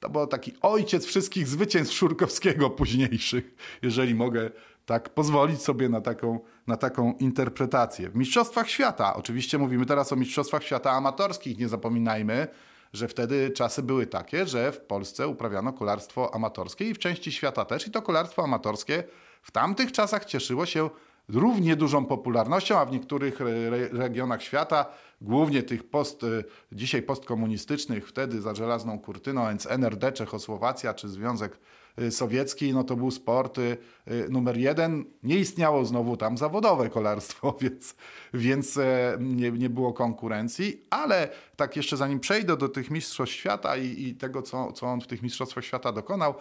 to 0.01 0.11
był 0.11 0.27
taki 0.27 0.53
ojciec 0.63 1.07
wszystkich 1.07 1.49
zwycięstw 1.49 1.95
Szurkowskiego 1.95 2.71
późniejszych, 2.71 3.55
jeżeli 3.83 4.15
mogę 4.15 4.51
tak 4.87 5.09
pozwolić 5.09 5.63
sobie 5.63 5.89
na 5.89 6.01
taką, 6.01 6.41
na 6.67 6.77
taką 6.77 7.13
interpretację. 7.13 8.11
W 8.11 8.17
Mistrzostwach 8.17 8.71
Świata, 8.71 9.17
oczywiście 9.17 9.59
mówimy 9.59 9.87
teraz 9.87 10.13
o 10.13 10.17
Mistrzostwach 10.17 10.63
Świata 10.63 10.91
amatorskich, 10.91 11.59
nie 11.59 11.69
zapominajmy, 11.69 12.49
że 12.93 13.09
wtedy 13.09 13.51
czasy 13.51 13.83
były 13.83 14.07
takie, 14.07 14.47
że 14.47 14.73
w 14.73 14.81
Polsce 14.81 15.29
uprawiano 15.29 15.73
kolarstwo 15.73 16.35
amatorskie 16.35 16.89
i 16.89 16.95
w 16.95 16.99
części 16.99 17.33
świata 17.33 17.65
też. 17.65 17.87
I 17.87 17.91
to 17.91 18.03
kolarstwo 18.03 18.45
amatorskie 18.45 19.05
w 19.43 19.51
tamtych 19.51 19.93
czasach 19.93 20.25
cieszyło 20.25 20.67
się 20.67 20.91
równie 21.29 21.77
dużą 21.77 22.07
popularnością, 22.07 22.79
a 22.79 22.85
w 22.85 22.93
niektórych 22.93 23.41
re 23.41 23.89
regionach 23.89 24.43
świata, 24.43 24.87
głównie 25.21 25.63
tych 25.63 25.91
post, 25.91 26.25
e, 26.25 26.27
dzisiaj 26.73 27.03
postkomunistycznych, 27.03 28.09
wtedy 28.09 28.41
za 28.41 28.55
żelazną 28.55 28.99
kurtyną, 28.99 29.49
więc 29.49 29.67
NRD, 29.67 30.13
Czechosłowacja 30.13 30.95
czy 30.95 31.09
Związek 31.09 31.59
Y, 32.01 32.11
sowiecki, 32.11 32.73
no 32.73 32.85
to 32.85 32.97
był 32.97 33.11
sport 33.11 33.59
y, 33.59 33.77
y, 34.11 34.27
numer 34.31 34.57
jeden. 34.57 35.05
Nie 35.23 35.39
istniało 35.39 35.85
znowu 35.85 36.17
tam 36.17 36.39
zawodowe 36.39 36.91
kolarstwo, 36.91 37.57
więc, 37.61 37.95
więc 38.35 38.77
e, 38.77 39.17
nie, 39.21 39.51
nie 39.51 39.71
było 39.71 39.93
konkurencji, 39.93 40.87
ale 40.91 41.29
tak 41.57 41.77
jeszcze 41.77 41.97
zanim 41.97 42.21
przejdę 42.21 42.57
do 42.57 42.69
tych 42.69 42.91
mistrzostw 42.91 43.35
świata 43.35 43.77
i, 43.77 44.03
i 44.03 44.15
tego, 44.15 44.43
co, 44.43 44.73
co 44.73 44.87
on 44.87 45.01
w 45.01 45.07
tych 45.07 45.23
mistrzostwach 45.23 45.65
świata 45.65 45.93
dokonał, 45.93 46.35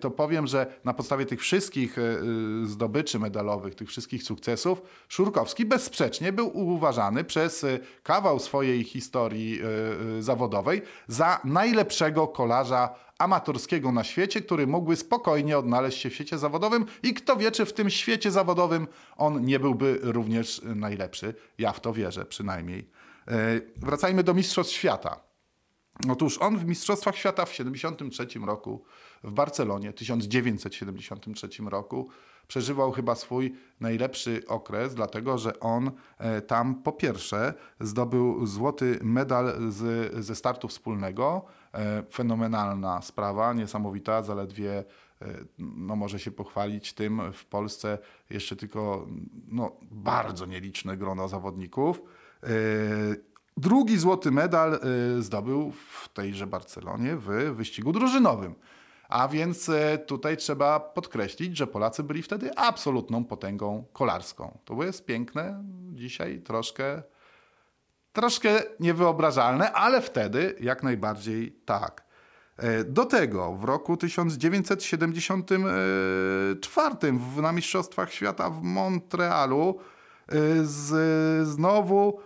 to 0.00 0.10
powiem, 0.10 0.46
że 0.46 0.66
na 0.84 0.94
podstawie 0.94 1.26
tych 1.26 1.40
wszystkich 1.40 1.98
e, 1.98 2.02
zdobyczy 2.64 3.18
medalowych, 3.18 3.74
tych 3.74 3.88
wszystkich 3.88 4.22
sukcesów, 4.22 4.82
Szurkowski 5.08 5.64
bezsprzecznie 5.64 6.32
był 6.32 6.58
uważany 6.58 7.24
przez 7.24 7.66
kawał 8.02 8.38
swojej 8.38 8.84
historii 8.84 9.60
e, 10.18 10.22
zawodowej 10.22 10.82
za 11.08 11.40
najlepszego 11.44 12.28
kolarza 12.28 12.94
amatorskiego 13.18 13.92
na 13.92 14.04
świecie, 14.04 14.40
który 14.40 14.66
mógłby 14.66 14.96
spokojnie 14.96 15.58
odnaleźć 15.58 15.98
się 15.98 16.10
w 16.10 16.14
świecie 16.14 16.38
zawodowym 16.38 16.86
i 17.02 17.14
kto 17.14 17.36
wie, 17.36 17.50
czy 17.50 17.64
w 17.64 17.72
tym 17.72 17.90
świecie 17.90 18.30
zawodowym 18.30 18.88
on 19.16 19.44
nie 19.44 19.60
byłby 19.60 19.98
również 20.02 20.60
najlepszy. 20.64 21.34
Ja 21.58 21.72
w 21.72 21.80
to 21.80 21.92
wierzę 21.92 22.24
przynajmniej. 22.24 22.90
Wracajmy 23.76 24.22
do 24.22 24.34
Mistrzostw 24.34 24.74
Świata. 24.74 25.20
Otóż 26.08 26.38
on 26.38 26.58
w 26.58 26.64
Mistrzostwach 26.64 27.16
Świata 27.16 27.44
w 27.44 27.50
1973 27.50 28.38
roku 28.46 28.84
w 29.24 29.32
Barcelonie, 29.32 29.92
1973 29.92 31.48
roku, 31.70 32.08
przeżywał 32.48 32.92
chyba 32.92 33.14
swój 33.14 33.54
najlepszy 33.80 34.42
okres, 34.48 34.94
dlatego 34.94 35.38
że 35.38 35.60
on 35.60 35.90
e, 36.18 36.42
tam 36.42 36.74
po 36.74 36.92
pierwsze 36.92 37.54
zdobył 37.80 38.46
złoty 38.46 38.98
medal 39.02 39.54
z, 39.68 40.14
ze 40.24 40.34
startu 40.34 40.68
wspólnego. 40.68 41.44
E, 41.74 42.02
fenomenalna 42.10 43.02
sprawa, 43.02 43.52
niesamowita, 43.52 44.22
zaledwie 44.22 44.78
e, 44.78 45.26
no 45.58 45.96
może 45.96 46.18
się 46.18 46.30
pochwalić 46.30 46.92
tym 46.92 47.32
w 47.32 47.44
Polsce 47.44 47.98
jeszcze 48.30 48.56
tylko 48.56 49.06
no, 49.48 49.76
bardzo 49.82 50.46
nieliczne 50.46 50.96
grono 50.96 51.28
zawodników. 51.28 52.02
Drugi 53.56 53.98
złoty 53.98 54.30
medal 54.30 54.80
zdobył 55.18 55.72
w 55.72 56.08
tejże 56.08 56.46
Barcelonie 56.46 57.16
w 57.16 57.26
wyścigu 57.54 57.92
drużynowym. 57.92 58.54
A 59.14 59.28
więc 59.28 59.68
e, 59.68 59.98
tutaj 59.98 60.36
trzeba 60.36 60.80
podkreślić, 60.80 61.56
że 61.56 61.66
Polacy 61.66 62.02
byli 62.02 62.22
wtedy 62.22 62.56
absolutną 62.56 63.24
potęgą 63.24 63.84
kolarską. 63.92 64.58
To 64.64 64.84
jest 64.84 65.06
piękne, 65.06 65.64
dzisiaj 65.92 66.40
troszkę, 66.40 67.02
troszkę 68.12 68.62
niewyobrażalne, 68.80 69.72
ale 69.72 70.00
wtedy 70.00 70.56
jak 70.60 70.82
najbardziej 70.82 71.60
tak. 71.64 72.04
E, 72.56 72.84
do 72.84 73.04
tego 73.04 73.52
w 73.52 73.64
roku 73.64 73.96
1974 73.96 76.96
na 77.42 77.52
Mistrzostwach 77.52 78.12
Świata 78.12 78.50
w 78.50 78.62
Montrealu 78.62 79.78
e, 80.28 80.36
z, 80.62 81.48
znowu 81.48 82.20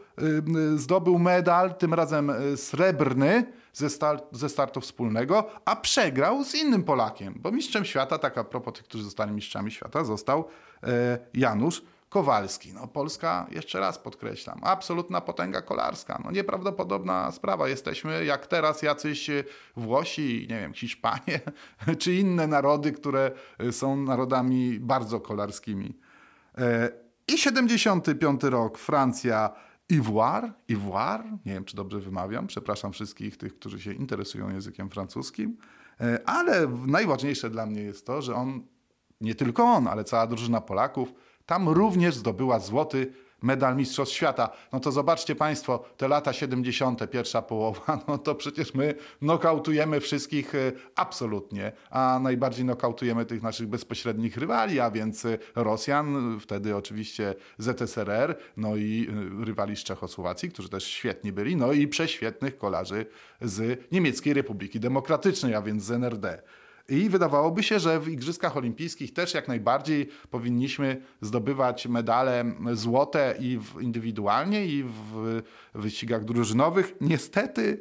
zdobył 0.76 1.18
medal, 1.18 1.74
tym 1.74 1.94
razem 1.94 2.32
srebrny, 2.56 3.52
ze, 3.78 3.90
start, 3.90 4.24
ze 4.32 4.48
startu 4.48 4.80
wspólnego, 4.80 5.50
a 5.64 5.76
przegrał 5.76 6.44
z 6.44 6.54
innym 6.54 6.84
Polakiem, 6.84 7.34
bo 7.36 7.50
mistrzem 7.52 7.84
świata, 7.84 8.18
tak 8.18 8.38
a 8.38 8.44
propos 8.44 8.74
tych, 8.74 8.84
którzy 8.84 9.04
zostali 9.04 9.32
mistrzami 9.32 9.70
świata, 9.70 10.04
został 10.04 10.48
e, 10.82 11.18
Janusz 11.34 11.82
Kowalski. 12.08 12.72
No, 12.72 12.86
Polska, 12.86 13.46
jeszcze 13.50 13.80
raz 13.80 13.98
podkreślam, 13.98 14.60
absolutna 14.62 15.20
potęga 15.20 15.62
kolarska. 15.62 16.20
No, 16.24 16.30
nieprawdopodobna 16.30 17.32
sprawa. 17.32 17.68
Jesteśmy 17.68 18.24
jak 18.24 18.46
teraz 18.46 18.82
jacyś 18.82 19.30
Włosi, 19.76 20.46
nie 20.50 20.60
wiem, 20.60 20.74
Hiszpanie, 20.74 21.40
czy 22.00 22.14
inne 22.14 22.46
narody, 22.46 22.92
które 22.92 23.30
są 23.70 23.96
narodami 23.96 24.80
bardzo 24.80 25.20
kolarskimi. 25.20 25.98
E, 26.58 26.90
I 27.28 27.38
75 27.38 28.42
rok, 28.42 28.78
Francja 28.78 29.67
Ivoire, 29.92 30.52
Ivoire, 30.68 31.24
nie 31.46 31.52
wiem 31.54 31.64
czy 31.64 31.76
dobrze 31.76 32.00
wymawiam, 32.00 32.46
przepraszam 32.46 32.92
wszystkich 32.92 33.36
tych, 33.36 33.58
którzy 33.58 33.80
się 33.80 33.92
interesują 33.92 34.50
językiem 34.50 34.90
francuskim, 34.90 35.56
e, 36.00 36.28
ale 36.28 36.66
najważniejsze 36.86 37.50
dla 37.50 37.66
mnie 37.66 37.82
jest 37.82 38.06
to, 38.06 38.22
że 38.22 38.34
on, 38.34 38.62
nie 39.20 39.34
tylko 39.34 39.64
on, 39.64 39.88
ale 39.88 40.04
cała 40.04 40.26
drużyna 40.26 40.60
Polaków, 40.60 41.12
tam 41.46 41.68
również 41.68 42.14
zdobyła 42.14 42.58
złoty 42.58 43.12
medal 43.42 43.76
Mistrzostw 43.76 44.14
Świata. 44.14 44.50
No 44.72 44.80
to 44.80 44.92
zobaczcie 44.92 45.34
Państwo, 45.34 45.84
te 45.96 46.08
lata 46.08 46.32
70., 46.32 47.10
pierwsza 47.10 47.42
połowa, 47.42 48.00
no 48.08 48.18
to 48.18 48.34
przecież 48.34 48.74
my 48.74 48.94
nokautujemy 49.22 50.00
wszystkich 50.00 50.54
e, 50.54 50.72
absolutnie, 50.96 51.72
a 51.90 52.20
najbardziej 52.22 52.64
nokautujemy 52.64 53.24
tych 53.24 53.42
naszych 53.42 53.68
bezpośrednich 53.68 54.36
rywali, 54.36 54.80
a 54.80 54.90
więc 54.90 55.24
e, 55.24 55.38
Rosjan, 55.54 56.38
wtedy 56.40 56.76
oczywiście 56.76 57.34
ZSRR, 57.58 58.36
no 58.56 58.76
i 58.76 59.08
e, 59.40 59.44
rywali 59.44 59.76
z 59.76 59.84
Czechosłowacji, 59.84 60.50
którzy 60.50 60.68
też 60.68 60.84
świetni 60.84 61.32
byli, 61.32 61.56
no 61.56 61.72
i 61.72 61.88
prześwietnych 61.88 62.58
kolarzy 62.58 63.06
z 63.40 63.80
Niemieckiej 63.92 64.34
Republiki 64.34 64.80
Demokratycznej, 64.80 65.54
a 65.54 65.62
więc 65.62 65.84
z 65.84 65.90
NRD. 65.90 66.42
I 66.88 67.08
wydawałoby 67.08 67.62
się, 67.62 67.80
że 67.80 68.00
w 68.00 68.08
Igrzyskach 68.08 68.56
Olimpijskich 68.56 69.12
też 69.12 69.34
jak 69.34 69.48
najbardziej 69.48 70.08
powinniśmy 70.30 71.02
zdobywać 71.20 71.86
medale 71.86 72.44
złote 72.72 73.34
i 73.40 73.58
w, 73.58 73.82
indywidualnie, 73.82 74.66
i 74.66 74.84
w 74.84 75.42
wyścigach 75.74 76.24
drużynowych. 76.24 76.94
Niestety 77.00 77.80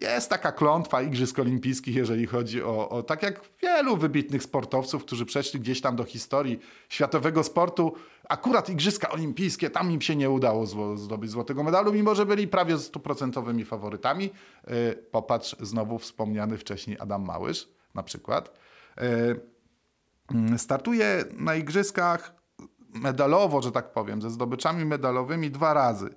jest 0.00 0.30
taka 0.30 0.52
klątwa 0.52 1.02
Igrzysk 1.02 1.38
Olimpijskich, 1.38 1.96
jeżeli 1.96 2.26
chodzi 2.26 2.62
o, 2.62 2.88
o, 2.88 3.02
tak 3.02 3.22
jak 3.22 3.40
wielu 3.62 3.96
wybitnych 3.96 4.42
sportowców, 4.42 5.04
którzy 5.04 5.26
przeszli 5.26 5.60
gdzieś 5.60 5.80
tam 5.80 5.96
do 5.96 6.04
historii 6.04 6.58
światowego 6.88 7.44
sportu. 7.44 7.94
Akurat 8.28 8.70
Igrzyska 8.70 9.10
Olimpijskie, 9.10 9.70
tam 9.70 9.90
im 9.90 10.00
się 10.00 10.16
nie 10.16 10.30
udało 10.30 10.66
zdobyć 10.96 11.30
złotego 11.30 11.64
medalu, 11.64 11.92
mimo 11.92 12.14
że 12.14 12.26
byli 12.26 12.48
prawie 12.48 12.78
stuprocentowymi 12.78 13.64
faworytami. 13.64 14.30
Yy, 14.66 15.02
popatrz, 15.10 15.56
znowu 15.60 15.98
wspomniany 15.98 16.58
wcześniej 16.58 16.96
Adam 17.00 17.24
Małysz 17.24 17.77
na 17.94 18.02
przykład, 18.02 18.58
e, 18.98 20.58
startuje 20.58 21.24
na 21.32 21.54
igrzyskach 21.54 22.34
medalowo, 22.94 23.62
że 23.62 23.72
tak 23.72 23.92
powiem, 23.92 24.22
ze 24.22 24.30
zdobyczami 24.30 24.84
medalowymi 24.84 25.50
dwa 25.50 25.74
razy. 25.74 26.14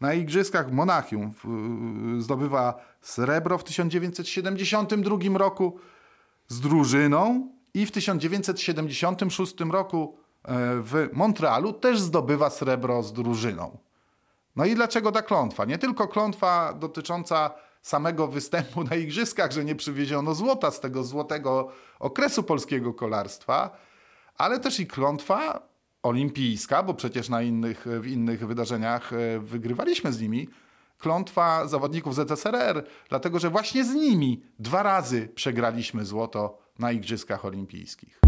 Na 0.00 0.14
igrzyskach 0.14 0.68
w 0.70 0.72
Monachium 0.72 1.32
zdobywa 2.18 2.84
srebro 3.00 3.58
w 3.58 3.64
1972 3.64 5.38
roku 5.38 5.78
z 6.48 6.60
drużyną 6.60 7.52
i 7.74 7.86
w 7.86 7.90
1976 7.90 9.60
roku 9.60 10.18
e, 10.44 10.80
w 10.82 11.08
Montrealu 11.12 11.72
też 11.72 12.00
zdobywa 12.00 12.50
srebro 12.50 13.02
z 13.02 13.12
drużyną. 13.12 13.78
No 14.56 14.64
i 14.64 14.74
dlaczego 14.74 15.12
ta 15.12 15.22
klątwa? 15.22 15.64
Nie 15.64 15.78
tylko 15.78 16.08
klątwa 16.08 16.74
dotycząca 16.74 17.50
samego 17.82 18.28
występu 18.28 18.84
na 18.84 18.96
igrzyskach, 18.96 19.52
że 19.52 19.64
nie 19.64 19.74
przywieziono 19.74 20.34
złota 20.34 20.70
z 20.70 20.80
tego 20.80 21.04
złotego 21.04 21.72
okresu 21.98 22.42
polskiego 22.42 22.94
kolarstwa, 22.94 23.76
ale 24.38 24.60
też 24.60 24.80
i 24.80 24.86
klątwa 24.86 25.68
olimpijska, 26.02 26.82
bo 26.82 26.94
przecież 26.94 27.28
na 27.28 27.42
innych, 27.42 27.86
w 28.00 28.06
innych 28.06 28.46
wydarzeniach 28.46 29.12
e, 29.12 29.38
wygrywaliśmy 29.38 30.12
z 30.12 30.20
nimi, 30.20 30.48
klątwa 30.98 31.66
zawodników 31.68 32.14
ZSRR, 32.14 32.84
dlatego 33.08 33.38
że 33.38 33.50
właśnie 33.50 33.84
z 33.84 33.94
nimi 33.94 34.42
dwa 34.58 34.82
razy 34.82 35.28
przegraliśmy 35.34 36.04
złoto 36.04 36.58
na 36.78 36.92
Igrzyskach 36.92 37.44
Olimpijskich. 37.44 38.20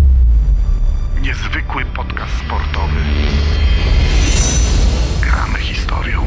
Niezwykły 1.23 1.85
podcast 1.97 2.33
sportowy. 2.47 3.01
Gramy 5.23 5.59
historią. 5.59 6.25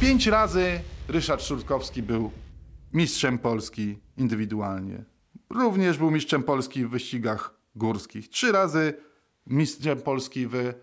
Pięć 0.00 0.26
razy 0.26 0.80
Ryszard 1.12 1.42
Szurkowski 1.42 2.02
był 2.02 2.30
mistrzem 2.92 3.38
Polski 3.38 3.98
indywidualnie. 4.16 5.04
Również 5.50 5.98
był 5.98 6.10
mistrzem 6.10 6.42
Polski 6.42 6.84
w 6.84 6.90
wyścigach 6.90 7.54
górskich. 7.74 8.28
Trzy 8.28 8.52
razy 8.52 8.94
mistrzem 9.46 10.00
Polski 10.00 10.46
w 10.46 10.54
e, 10.54 10.74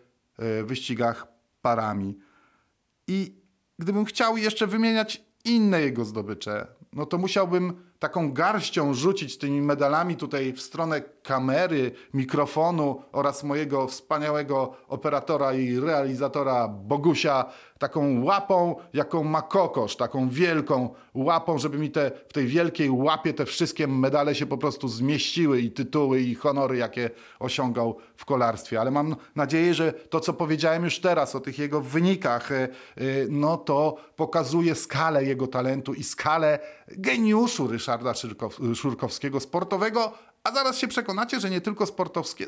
wyścigach 0.64 1.28
parami. 1.62 2.18
I 3.08 3.42
gdybym 3.80 4.06
chciał 4.06 4.38
jeszcze 4.38 4.68
wymieniać 4.68 5.24
inne 5.46 5.82
jego 5.82 6.06
zdobycze, 6.06 6.68
no 6.94 7.06
to 7.06 7.18
musiałbym 7.18 7.74
taką 8.00 8.34
garścią 8.34 8.94
rzucić 8.94 9.38
tymi 9.38 9.62
medalami 9.62 10.16
tutaj 10.16 10.54
w 10.54 10.62
stronę 10.62 11.02
kamery, 11.24 11.92
mikrofonu 12.14 13.02
oraz 13.12 13.44
mojego 13.44 13.88
wspaniałego 13.88 14.74
operatora 14.88 15.54
i 15.54 15.80
realizatora 15.80 16.68
Bogusia, 16.68 17.46
taką 17.80 18.24
łapą, 18.24 18.76
jaką 18.94 19.24
ma 19.24 19.42
kokosz, 19.42 19.96
taką 19.96 20.30
wielką 20.30 20.90
łapą, 21.14 21.58
żeby 21.58 21.78
mi 21.78 21.92
te, 21.92 22.12
w 22.28 22.34
tej 22.34 22.48
wielkiej 22.48 22.90
łapie 22.90 23.34
te 23.34 23.46
wszystkie 23.46 23.88
medale 23.88 24.36
się 24.36 24.46
po 24.46 24.58
prostu 24.58 24.88
zmieściły 24.88 25.62
i 25.62 25.72
tytuły 25.72 26.22
i 26.22 26.36
honory, 26.36 26.78
jakie 26.78 27.10
osiągał 27.40 27.98
w 28.16 28.26
kolarstwie. 28.26 28.82
Ale 28.82 28.92
mam 28.92 29.16
nadzieję, 29.36 29.74
że 29.74 29.94
to, 29.94 30.20
co 30.20 30.34
powiedziałem 30.34 30.84
już 30.84 31.00
teraz 31.00 31.36
o 31.36 31.40
tych 31.40 31.60
jego 31.60 31.82
wynikach, 31.82 32.52
e, 32.52 32.56
e, 32.56 32.70
no 33.30 33.58
to 33.58 33.98
pokazuje 34.16 34.76
skalę 34.76 35.24
jego 35.24 35.48
talentu 35.48 35.94
i 35.94 36.04
skalę 36.04 36.60
geniuszu 36.88 37.68
Ryszarda 37.68 38.14
Szurkowskiego, 38.76 39.40
sportowego, 39.40 40.14
a 40.44 40.52
zaraz 40.52 40.78
się 40.78 40.88
przekonacie, 40.88 41.40
że 41.40 41.50
nie 41.50 41.62
tylko 41.62 41.86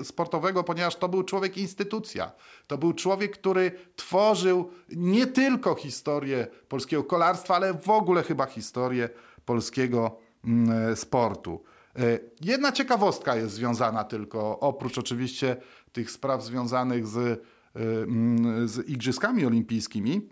sportowego, 0.04 0.64
ponieważ 0.64 0.96
to 0.96 1.10
był 1.10 1.24
człowiek 1.24 1.58
instytucja. 1.58 2.32
To 2.68 2.78
był 2.78 2.94
człowiek, 2.94 3.38
który 3.38 3.72
tworzył 3.96 4.72
nie 4.90 5.28
tylko 5.28 5.76
historię 5.76 6.48
polskiego 6.68 7.04
kolarstwa, 7.04 7.56
ale 7.56 7.74
w 7.74 7.90
ogóle 7.90 8.24
chyba 8.24 8.46
historię 8.46 9.10
polskiego 9.46 10.18
mm, 10.46 10.96
sportu. 10.96 11.64
E, 11.96 12.20
jedna 12.42 12.72
ciekawostka 12.72 13.36
jest 13.36 13.56
związana 13.56 14.04
tylko, 14.04 14.60
oprócz 14.60 14.98
oczywiście 14.98 15.58
tych 15.92 16.12
spraw 16.12 16.44
związanych 16.44 17.08
z, 17.08 17.18
e, 17.18 17.38
mm, 17.80 18.68
z 18.68 18.90
Igrzyskami 18.90 19.46
Olimpijskimi, 19.46 20.30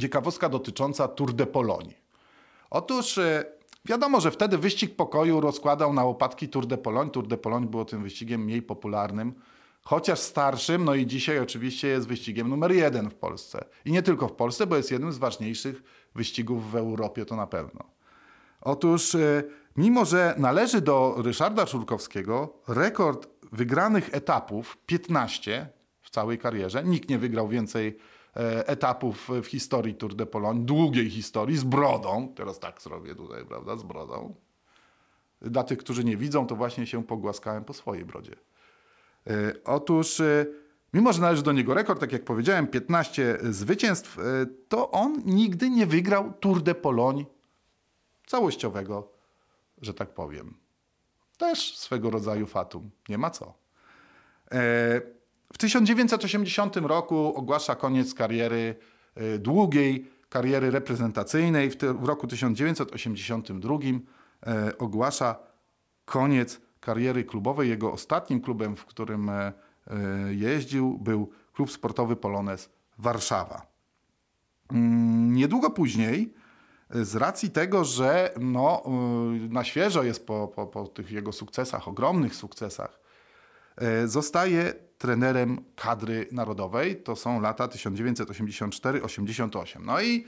ciekawostka 0.00 0.48
dotycząca 0.48 1.08
Tour 1.08 1.32
de 1.32 1.46
Pologne. 1.46 1.94
Otóż 2.70 3.18
e, 3.18 3.59
wiadomo, 3.84 4.20
że 4.20 4.30
wtedy 4.30 4.58
wyścig 4.58 4.96
pokoju 4.96 5.40
rozkładał 5.40 5.92
na 5.92 6.04
łopatki 6.04 6.48
Tour 6.48 6.66
de 6.66 6.78
Pologne. 6.78 7.10
Tour 7.10 7.26
de 7.26 7.36
Pologne 7.36 7.68
było 7.68 7.84
tym 7.84 8.02
wyścigiem 8.02 8.44
mniej 8.44 8.62
popularnym, 8.62 9.34
chociaż 9.82 10.18
starszym, 10.18 10.84
no 10.84 10.94
i 10.94 11.06
dzisiaj 11.06 11.38
oczywiście 11.38 11.88
jest 11.88 12.08
wyścigiem 12.08 12.48
numer 12.48 12.72
jeden 12.72 13.10
w 13.10 13.14
Polsce. 13.14 13.64
I 13.84 13.92
nie 13.92 14.02
tylko 14.02 14.28
w 14.28 14.32
Polsce, 14.32 14.66
bo 14.66 14.76
jest 14.76 14.90
jednym 14.90 15.12
z 15.12 15.18
ważniejszych 15.18 15.82
wyścigów 16.14 16.70
w 16.70 16.76
Europie, 16.76 17.24
to 17.24 17.36
na 17.36 17.46
pewno. 17.46 17.84
Otóż, 18.60 19.14
e, 19.14 19.42
mimo 19.76 20.04
że 20.04 20.34
należy 20.38 20.80
do 20.80 21.14
Ryszarda 21.18 21.66
Szurkowskiego 21.66 22.62
rekord 22.68 23.28
wygranych 23.52 24.08
etapów 24.12 24.78
15 24.86 25.68
w 26.02 26.10
całej 26.10 26.38
karierze, 26.38 26.84
nikt 26.84 27.08
nie 27.08 27.18
wygrał 27.18 27.48
więcej 27.48 27.98
etapów 28.66 29.28
w 29.42 29.46
historii 29.46 29.94
Tour 29.94 30.14
de 30.14 30.26
Pologne, 30.26 30.64
długiej 30.64 31.10
historii, 31.10 31.58
z 31.58 31.64
brodą. 31.64 32.32
Teraz 32.36 32.58
tak 32.58 32.82
zrobię 32.82 33.14
tutaj, 33.14 33.44
prawda, 33.44 33.76
z 33.76 33.82
brodą. 33.82 34.34
Dla 35.42 35.64
tych, 35.64 35.78
którzy 35.78 36.04
nie 36.04 36.16
widzą, 36.16 36.46
to 36.46 36.56
właśnie 36.56 36.86
się 36.86 37.04
pogłaskałem 37.04 37.64
po 37.64 37.72
swojej 37.72 38.04
brodzie. 38.04 38.36
E, 39.26 39.52
otóż, 39.64 40.20
e, 40.20 40.46
mimo 40.94 41.12
że 41.12 41.20
należy 41.20 41.42
do 41.42 41.52
niego 41.52 41.74
rekord, 41.74 42.00
tak 42.00 42.12
jak 42.12 42.24
powiedziałem, 42.24 42.66
15 42.66 43.38
zwycięstw, 43.42 44.18
to 44.68 44.90
on 44.90 45.22
nigdy 45.24 45.70
nie 45.70 45.86
wygrał 45.86 46.32
Tour 46.40 46.62
de 46.62 46.74
Pologne 46.74 47.24
całościowego, 48.26 49.12
że 49.82 49.94
tak 49.94 50.14
powiem. 50.14 50.54
Też 51.38 51.78
swego 51.78 52.10
rodzaju 52.10 52.46
fatum, 52.46 52.90
nie 53.08 53.18
ma 53.18 53.30
co. 53.30 53.54
W 55.52 55.58
1980 55.58 56.76
roku 56.76 57.34
ogłasza 57.36 57.74
koniec 57.74 58.14
kariery, 58.14 58.74
e, 59.14 59.38
długiej 59.38 60.10
kariery 60.28 60.70
reprezentacyjnej. 60.70 61.70
W, 61.70 61.76
te, 61.76 61.94
w 61.94 62.04
roku 62.04 62.26
1982 62.26 63.74
e, 64.46 64.78
ogłasza 64.78 65.36
koniec 66.04 66.60
kariery 66.80 67.24
klubowej. 67.24 67.68
Jego 67.68 67.92
ostatnim 67.92 68.40
klubem, 68.40 68.76
w 68.76 68.84
którym 68.84 69.28
e, 69.28 69.52
jeździł, 70.30 70.98
był 70.98 71.30
klub 71.52 71.70
sportowy 71.70 72.16
Polones 72.16 72.70
Warszawa. 72.98 73.66
Mm, 74.72 75.34
niedługo 75.34 75.70
później, 75.70 76.34
z 76.90 77.16
racji 77.16 77.50
tego, 77.50 77.84
że 77.84 78.34
no, 78.40 78.82
na 79.48 79.64
świeżo 79.64 80.02
jest 80.02 80.26
po, 80.26 80.48
po, 80.48 80.66
po 80.66 80.86
tych 80.86 81.10
jego 81.10 81.32
sukcesach, 81.32 81.88
ogromnych 81.88 82.34
sukcesach, 82.34 83.00
zostaje 84.04 84.74
trenerem 85.00 85.64
kadry 85.76 86.28
narodowej. 86.32 87.02
To 87.02 87.16
są 87.16 87.40
lata 87.40 87.66
1984-88. 87.66 89.80
No 89.80 90.00
i 90.00 90.26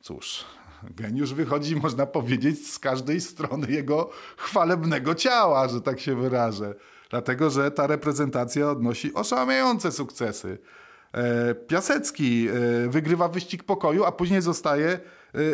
cóż, 0.00 0.44
geniusz 0.90 1.34
wychodzi, 1.34 1.76
można 1.76 2.06
powiedzieć, 2.06 2.68
z 2.68 2.78
każdej 2.78 3.20
strony 3.20 3.70
jego 3.70 4.10
chwalebnego 4.36 5.14
ciała, 5.14 5.68
że 5.68 5.80
tak 5.80 6.00
się 6.00 6.16
wyrażę. 6.16 6.74
Dlatego, 7.10 7.50
że 7.50 7.70
ta 7.70 7.86
reprezentacja 7.86 8.70
odnosi 8.70 9.14
oszałamiające 9.14 9.92
sukcesy. 9.92 10.58
E, 11.12 11.54
Piasecki 11.54 12.48
e, 12.48 12.52
wygrywa 12.88 13.28
wyścig 13.28 13.64
pokoju, 13.64 14.04
a 14.04 14.12
później 14.12 14.42
zostaje 14.42 15.00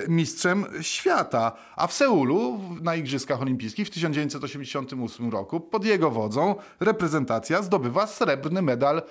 mistrzem 0.09 0.67
świata. 0.81 1.53
A 1.77 1.87
w 1.87 1.93
Seulu 1.93 2.61
na 2.83 2.97
Igrzyskach 2.97 3.43
Olimpijskich 3.43 3.87
w 3.87 3.91
1988 3.91 5.31
roku 5.31 5.61
pod 5.61 5.85
jego 5.85 6.11
wodzą 6.11 6.55
reprezentacja 6.81 7.63
zdobywa 7.63 8.07
srebrny 8.07 8.63
medal 8.63 8.99
y, 8.99 9.03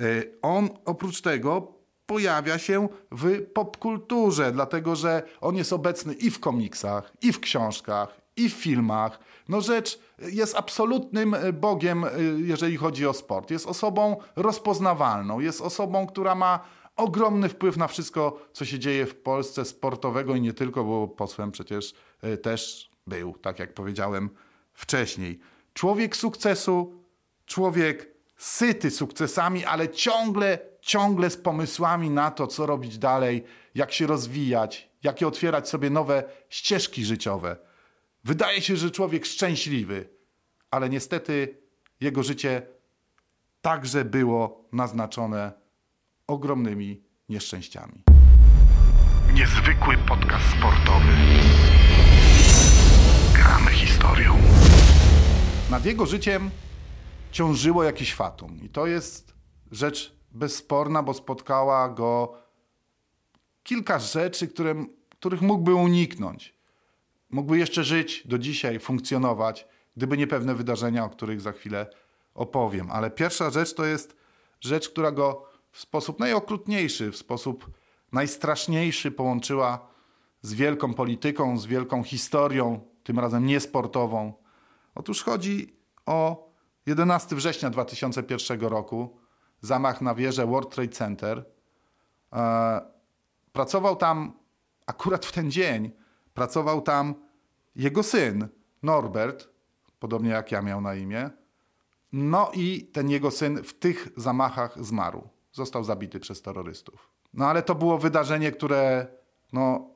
E, 0.00 0.04
on 0.42 0.68
oprócz 0.84 1.20
tego 1.20 1.74
pojawia 2.06 2.58
się 2.58 2.88
w 3.10 3.46
popkulturze, 3.54 4.52
dlatego 4.52 4.96
że 4.96 5.22
on 5.40 5.56
jest 5.56 5.72
obecny 5.72 6.14
i 6.14 6.30
w 6.30 6.40
komiksach, 6.40 7.12
i 7.22 7.32
w 7.32 7.40
książkach, 7.40 8.20
i 8.36 8.48
w 8.48 8.52
filmach. 8.52 9.20
No 9.48 9.60
rzecz 9.60 10.00
jest 10.18 10.56
absolutnym 10.56 11.36
bogiem, 11.52 12.04
e, 12.04 12.10
jeżeli 12.36 12.76
chodzi 12.76 13.06
o 13.06 13.12
sport. 13.12 13.50
Jest 13.50 13.66
osobą 13.66 14.16
rozpoznawalną, 14.36 15.40
jest 15.40 15.60
osobą, 15.60 16.06
która 16.06 16.34
ma 16.34 16.60
ogromny 16.96 17.48
wpływ 17.48 17.76
na 17.76 17.88
wszystko, 17.88 18.46
co 18.52 18.64
się 18.64 18.78
dzieje 18.78 19.06
w 19.06 19.16
Polsce 19.16 19.64
sportowego 19.64 20.34
i 20.34 20.40
nie 20.40 20.52
tylko, 20.52 20.84
bo 20.84 21.08
posłem 21.08 21.52
przecież 21.52 21.94
też 22.42 22.90
był, 23.06 23.32
tak 23.38 23.58
jak 23.58 23.74
powiedziałem 23.74 24.30
wcześniej. 24.72 25.40
Człowiek 25.74 26.16
sukcesu, 26.16 27.04
człowiek 27.46 28.09
syty 28.40 28.90
sukcesami, 28.90 29.64
ale 29.64 29.88
ciągle, 29.88 30.58
ciągle 30.80 31.30
z 31.30 31.36
pomysłami 31.36 32.10
na 32.10 32.30
to, 32.30 32.46
co 32.46 32.66
robić 32.66 32.98
dalej, 32.98 33.44
jak 33.74 33.92
się 33.92 34.06
rozwijać, 34.06 34.90
jakie 35.02 35.26
otwierać 35.26 35.68
sobie 35.68 35.90
nowe 35.90 36.24
ścieżki 36.48 37.04
życiowe. 37.04 37.56
Wydaje 38.24 38.60
się, 38.60 38.76
że 38.76 38.90
człowiek 38.90 39.26
szczęśliwy, 39.26 40.08
ale 40.70 40.88
niestety 40.88 41.58
jego 42.00 42.22
życie 42.22 42.62
także 43.62 44.04
było 44.04 44.68
naznaczone 44.72 45.52
ogromnymi 46.26 47.02
nieszczęściami. 47.28 48.02
Niezwykły 49.34 49.96
podcast 50.08 50.44
sportowy. 50.58 51.12
Gramy 53.34 53.70
historią. 53.70 54.38
Nad 55.70 55.84
jego 55.86 56.06
życiem 56.06 56.50
ciążyło 57.30 57.84
jakiś 57.84 58.14
fatum. 58.14 58.58
I 58.62 58.68
to 58.68 58.86
jest 58.86 59.34
rzecz 59.70 60.16
bezsporna, 60.30 61.02
bo 61.02 61.14
spotkała 61.14 61.88
go 61.88 62.34
kilka 63.62 63.98
rzeczy, 63.98 64.48
które, 64.48 64.84
których 65.08 65.42
mógłby 65.42 65.74
uniknąć. 65.74 66.54
Mógłby 67.30 67.58
jeszcze 67.58 67.84
żyć 67.84 68.26
do 68.26 68.38
dzisiaj, 68.38 68.80
funkcjonować, 68.80 69.66
gdyby 69.96 70.16
nie 70.16 70.26
pewne 70.26 70.54
wydarzenia, 70.54 71.04
o 71.04 71.10
których 71.10 71.40
za 71.40 71.52
chwilę 71.52 71.90
opowiem. 72.34 72.90
Ale 72.90 73.10
pierwsza 73.10 73.50
rzecz 73.50 73.74
to 73.74 73.84
jest 73.84 74.16
rzecz, 74.60 74.88
która 74.88 75.12
go 75.12 75.44
w 75.72 75.80
sposób 75.80 76.18
najokrutniejszy, 76.18 77.12
w 77.12 77.16
sposób 77.16 77.70
najstraszniejszy 78.12 79.10
połączyła 79.10 79.88
z 80.42 80.54
wielką 80.54 80.94
polityką, 80.94 81.58
z 81.58 81.66
wielką 81.66 82.02
historią, 82.02 82.80
tym 83.02 83.18
razem 83.18 83.46
niesportową. 83.46 84.32
Otóż 84.94 85.22
chodzi 85.22 85.76
o 86.06 86.49
11 86.90 87.36
września 87.36 87.70
2001 87.70 88.60
roku, 88.60 89.16
zamach 89.60 90.00
na 90.00 90.14
wieżę 90.14 90.46
World 90.46 90.74
Trade 90.74 90.92
Center. 90.92 91.44
E, 92.32 92.80
pracował 93.52 93.96
tam, 93.96 94.32
akurat 94.86 95.26
w 95.26 95.32
ten 95.32 95.50
dzień, 95.50 95.90
pracował 96.34 96.82
tam 96.82 97.14
jego 97.76 98.02
syn 98.02 98.48
Norbert, 98.82 99.48
podobnie 99.98 100.30
jak 100.30 100.52
ja 100.52 100.62
miał 100.62 100.80
na 100.80 100.94
imię. 100.94 101.30
No 102.12 102.50
i 102.54 102.90
ten 102.92 103.10
jego 103.10 103.30
syn 103.30 103.62
w 103.62 103.74
tych 103.74 104.08
zamachach 104.16 104.84
zmarł. 104.84 105.28
Został 105.52 105.84
zabity 105.84 106.20
przez 106.20 106.42
terrorystów. 106.42 107.08
No 107.34 107.46
ale 107.46 107.62
to 107.62 107.74
było 107.74 107.98
wydarzenie, 107.98 108.52
które 108.52 109.06
no, 109.52 109.90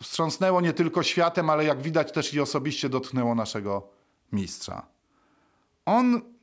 wstrząsnęło 0.00 0.60
nie 0.60 0.72
tylko 0.72 1.02
światem, 1.02 1.50
ale 1.50 1.64
jak 1.64 1.82
widać 1.82 2.12
też 2.12 2.34
i 2.34 2.40
osobiście 2.40 2.88
dotknęło 2.88 3.34
naszego 3.34 3.88
mistrza. 4.32 4.86
On 5.84 6.33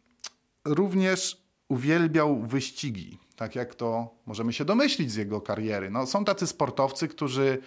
również 0.65 1.41
uwielbiał 1.67 2.39
wyścigi, 2.39 3.19
tak 3.35 3.55
jak 3.55 3.75
to 3.75 4.15
możemy 4.25 4.53
się 4.53 4.65
domyślić 4.65 5.11
z 5.11 5.15
jego 5.15 5.41
kariery. 5.41 5.89
No, 5.89 6.05
są 6.05 6.25
tacy 6.25 6.47
sportowcy, 6.47 7.07
którzy 7.07 7.59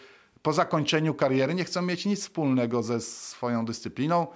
po 0.43 0.53
zakończeniu 0.53 1.15
kariery 1.15 1.55
nie 1.55 1.65
chcą 1.65 1.83
mieć 1.83 2.07
nic 2.07 2.21
wspólnego 2.21 2.83
ze 2.83 3.01
swoją 3.01 3.65
dyscypliną. 3.65 4.27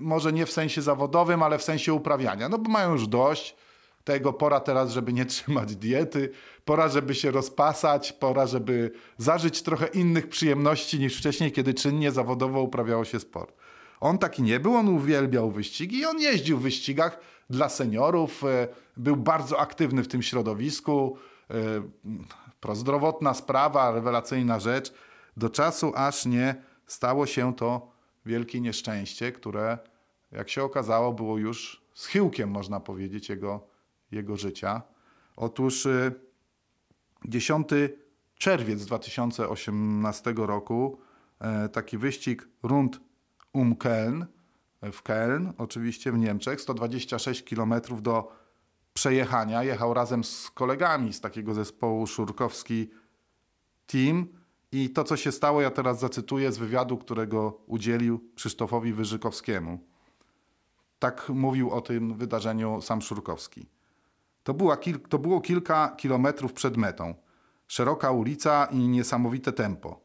Może 0.00 0.32
nie 0.32 0.46
w 0.46 0.52
sensie 0.52 0.82
zawodowym, 0.82 1.42
ale 1.42 1.58
w 1.58 1.62
sensie 1.62 1.94
uprawiania. 1.94 2.48
No 2.48 2.58
bo 2.58 2.70
mają 2.70 2.92
już 2.92 3.08
dość 3.08 3.56
tego, 4.04 4.32
pora 4.32 4.60
teraz, 4.60 4.90
żeby 4.90 5.12
nie 5.12 5.26
trzymać 5.26 5.76
diety, 5.76 6.30
pora, 6.64 6.88
żeby 6.88 7.14
się 7.14 7.30
rozpasać, 7.30 8.12
pora, 8.12 8.46
żeby 8.46 8.90
zażyć 9.18 9.62
trochę 9.62 9.86
innych 9.86 10.28
przyjemności 10.28 10.98
niż 10.98 11.18
wcześniej, 11.18 11.52
kiedy 11.52 11.74
czynnie 11.74 12.12
zawodowo 12.12 12.62
uprawiało 12.62 13.04
się 13.04 13.20
sport. 13.20 13.54
On 14.02 14.18
taki 14.18 14.42
nie 14.42 14.60
był, 14.60 14.74
on 14.74 14.88
uwielbiał 14.88 15.50
wyścigi 15.50 15.98
i 15.98 16.04
on 16.04 16.20
jeździł 16.20 16.58
w 16.58 16.62
wyścigach 16.62 17.20
dla 17.50 17.68
seniorów, 17.68 18.44
e, 18.44 18.68
był 18.96 19.16
bardzo 19.16 19.60
aktywny 19.60 20.02
w 20.02 20.08
tym 20.08 20.22
środowisku. 20.22 21.16
E, 21.50 21.54
prozdrowotna 22.60 23.34
sprawa, 23.34 23.90
rewelacyjna 23.90 24.60
rzecz, 24.60 24.92
do 25.36 25.50
czasu 25.50 25.92
aż 25.96 26.26
nie 26.26 26.62
stało 26.86 27.26
się 27.26 27.54
to 27.54 27.92
wielkie 28.26 28.60
nieszczęście, 28.60 29.32
które, 29.32 29.78
jak 30.32 30.50
się 30.50 30.62
okazało, 30.62 31.12
było 31.12 31.38
już 31.38 31.82
schyłkiem, 31.94 32.50
można 32.50 32.80
powiedzieć, 32.80 33.28
jego, 33.28 33.66
jego 34.10 34.36
życia. 34.36 34.82
Otóż 35.36 35.88
10 37.24 37.72
e, 37.72 37.88
czerwiec 38.34 38.86
2018 38.86 40.34
roku 40.36 40.98
taki 41.72 41.98
wyścig 41.98 42.48
Rund 42.62 43.00
um 43.52 43.74
Köln, 43.74 44.26
w 44.82 45.02
Köln, 45.02 45.52
oczywiście 45.58 46.12
w 46.12 46.18
Niemczech, 46.18 46.60
126 46.60 47.42
km 47.42 47.74
do 48.00 48.32
przejechania. 48.94 49.62
Jechał 49.62 49.94
razem 49.94 50.24
z 50.24 50.50
kolegami 50.50 51.12
z 51.12 51.20
takiego 51.20 51.54
zespołu 51.54 52.06
Szurkowski 52.06 52.90
Team. 53.86 54.26
I 54.72 54.90
to, 54.90 55.04
co 55.04 55.16
się 55.16 55.32
stało, 55.32 55.60
ja 55.60 55.70
teraz 55.70 56.00
zacytuję 56.00 56.52
z 56.52 56.58
wywiadu, 56.58 56.98
którego 56.98 57.60
udzielił 57.66 58.30
Krzysztofowi 58.34 58.92
Wyżykowskiemu. 58.92 59.78
Tak 60.98 61.28
mówił 61.28 61.70
o 61.70 61.80
tym 61.80 62.14
wydarzeniu 62.14 62.80
sam 62.80 63.02
Szurkowski. 63.02 63.66
To, 64.42 64.54
była 64.54 64.76
to 65.08 65.18
było 65.18 65.40
kilka 65.40 65.88
kilometrów 65.96 66.52
przed 66.52 66.76
metą. 66.76 67.14
Szeroka 67.68 68.10
ulica 68.10 68.64
i 68.64 68.78
niesamowite 68.78 69.52
tempo. 69.52 70.00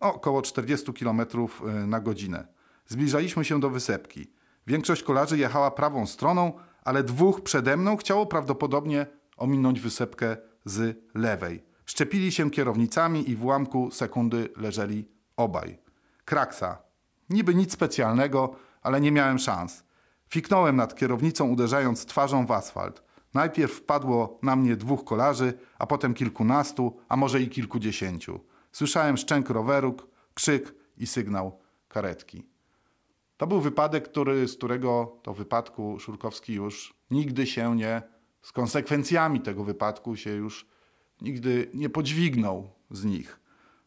Około 0.00 0.42
40 0.42 0.92
km 0.92 1.20
y, 1.20 1.86
na 1.86 2.00
godzinę. 2.00 2.46
Zbliżaliśmy 2.86 3.44
się 3.44 3.60
do 3.60 3.70
wysepki. 3.70 4.32
Większość 4.66 5.02
kolarzy 5.02 5.38
jechała 5.38 5.70
prawą 5.70 6.06
stroną, 6.06 6.52
ale 6.84 7.02
dwóch 7.02 7.40
przede 7.40 7.76
mną 7.76 7.96
chciało 7.96 8.26
prawdopodobnie 8.26 9.06
ominąć 9.36 9.80
wysepkę 9.80 10.36
z 10.64 10.98
lewej. 11.14 11.64
Szczepili 11.86 12.32
się 12.32 12.50
kierownicami 12.50 13.30
i 13.30 13.36
w 13.36 13.44
ułamku 13.44 13.90
sekundy 13.90 14.48
leżeli 14.56 15.08
obaj. 15.36 15.78
Kraksa. 16.24 16.82
Niby 17.30 17.54
nic 17.54 17.72
specjalnego, 17.72 18.56
ale 18.82 19.00
nie 19.00 19.12
miałem 19.12 19.38
szans. 19.38 19.84
Fiknąłem 20.28 20.76
nad 20.76 20.94
kierownicą, 20.94 21.48
uderzając 21.48 22.06
twarzą 22.06 22.46
w 22.46 22.50
asfalt. 22.50 23.02
Najpierw 23.34 23.72
wpadło 23.72 24.38
na 24.42 24.56
mnie 24.56 24.76
dwóch 24.76 25.04
kolarzy, 25.04 25.54
a 25.78 25.86
potem 25.86 26.14
kilkunastu, 26.14 26.96
a 27.08 27.16
może 27.16 27.40
i 27.40 27.48
kilkudziesięciu. 27.48 28.40
Słyszałem 28.72 29.16
szczęk 29.16 29.50
roweru, 29.50 29.96
krzyk 30.34 30.74
i 30.96 31.06
sygnał 31.06 31.60
karetki. 31.88 32.51
To 33.42 33.46
był 33.46 33.60
wypadek, 33.60 34.08
który, 34.08 34.48
z 34.48 34.56
którego 34.56 35.16
to 35.22 35.34
wypadku 35.34 35.98
Szurkowski 35.98 36.54
już 36.54 36.94
nigdy 37.10 37.46
się 37.46 37.76
nie, 37.76 38.02
z 38.42 38.52
konsekwencjami 38.52 39.40
tego 39.40 39.64
wypadku 39.64 40.16
się 40.16 40.30
już 40.30 40.66
nigdy 41.20 41.70
nie 41.74 41.90
podźwignął 41.90 42.70
z 42.90 43.04
nich. 43.04 43.40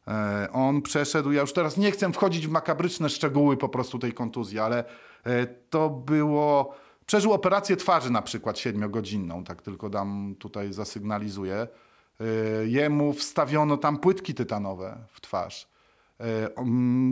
E, 0.08 0.48
on 0.54 0.82
przeszedł, 0.82 1.32
ja 1.32 1.41
już 1.41 1.54
teraz 1.54 1.78
nie 1.78 1.91
chcę 1.91 2.13
wchodzić 2.13 2.48
w 2.48 2.52
makabryczne 2.52 3.10
szczegóły 3.10 3.58
po 3.58 3.70
prostu 3.70 4.00
tej 4.00 4.13
kontuzji, 4.13 4.60
ale 4.60 4.84
e, 5.24 5.46
to 5.48 5.89
było, 5.89 6.76
przeżył 7.06 7.34
operację 7.34 7.76
twarzy 7.76 8.12
na 8.12 8.22
przykład 8.22 8.60
siedmiogodzinną, 8.60 9.44
tak 9.44 9.62
tylko 9.62 9.89
dam 9.89 10.36
tutaj 10.39 10.74
zasygnalizuję. 10.74 11.56
E, 11.56 12.26
jemu 12.65 13.13
wstawiono 13.13 13.78
tam 13.78 13.98
płytki 13.98 14.34
tytanowe 14.34 14.98
w 15.10 15.22
twarz. 15.22 15.74
E, 16.19 16.49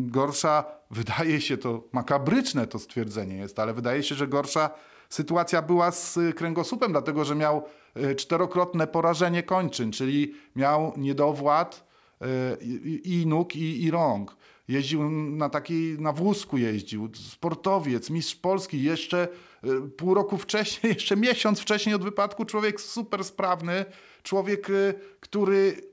gorsza, 0.01 0.63
wydaje 0.91 1.41
się 1.41 1.57
to 1.57 1.83
makabryczne 1.91 2.67
to 2.67 2.79
stwierdzenie 2.79 3.35
jest, 3.35 3.59
ale 3.59 3.73
wydaje 3.73 4.03
się, 4.03 4.15
że 4.15 4.27
gorsza 4.27 4.69
sytuacja 5.09 5.61
była 5.61 5.91
z 5.91 6.19
kręgosłupem, 6.35 6.91
dlatego 6.91 7.25
że 7.25 7.35
miał 7.35 7.63
e, 7.95 8.15
czterokrotne 8.15 8.87
porażenie 8.87 9.43
kończyn, 9.43 9.91
czyli 9.91 10.33
miał 10.55 10.93
niedowład 10.97 11.87
e, 12.21 12.25
i 13.03 13.23
nóg, 13.27 13.55
i, 13.55 13.83
i 13.83 13.91
rąk. 13.91 14.37
Jeździł 14.67 15.09
na 15.09 15.49
takiej, 15.49 15.99
na 15.99 16.11
wózku 16.11 16.57
jeździł, 16.57 17.09
sportowiec, 17.13 18.09
mistrz 18.09 18.35
Polski, 18.35 18.83
jeszcze 18.83 19.27
pół 19.97 20.13
roku 20.13 20.37
wcześniej, 20.37 20.93
jeszcze 20.99 21.15
miesiąc 21.15 21.59
wcześniej 21.59 21.95
od 21.95 22.03
wypadku, 22.03 22.45
człowiek 22.45 22.81
super 22.81 23.23
sprawny, 23.23 23.85
człowiek, 24.23 24.67
który 25.19 25.92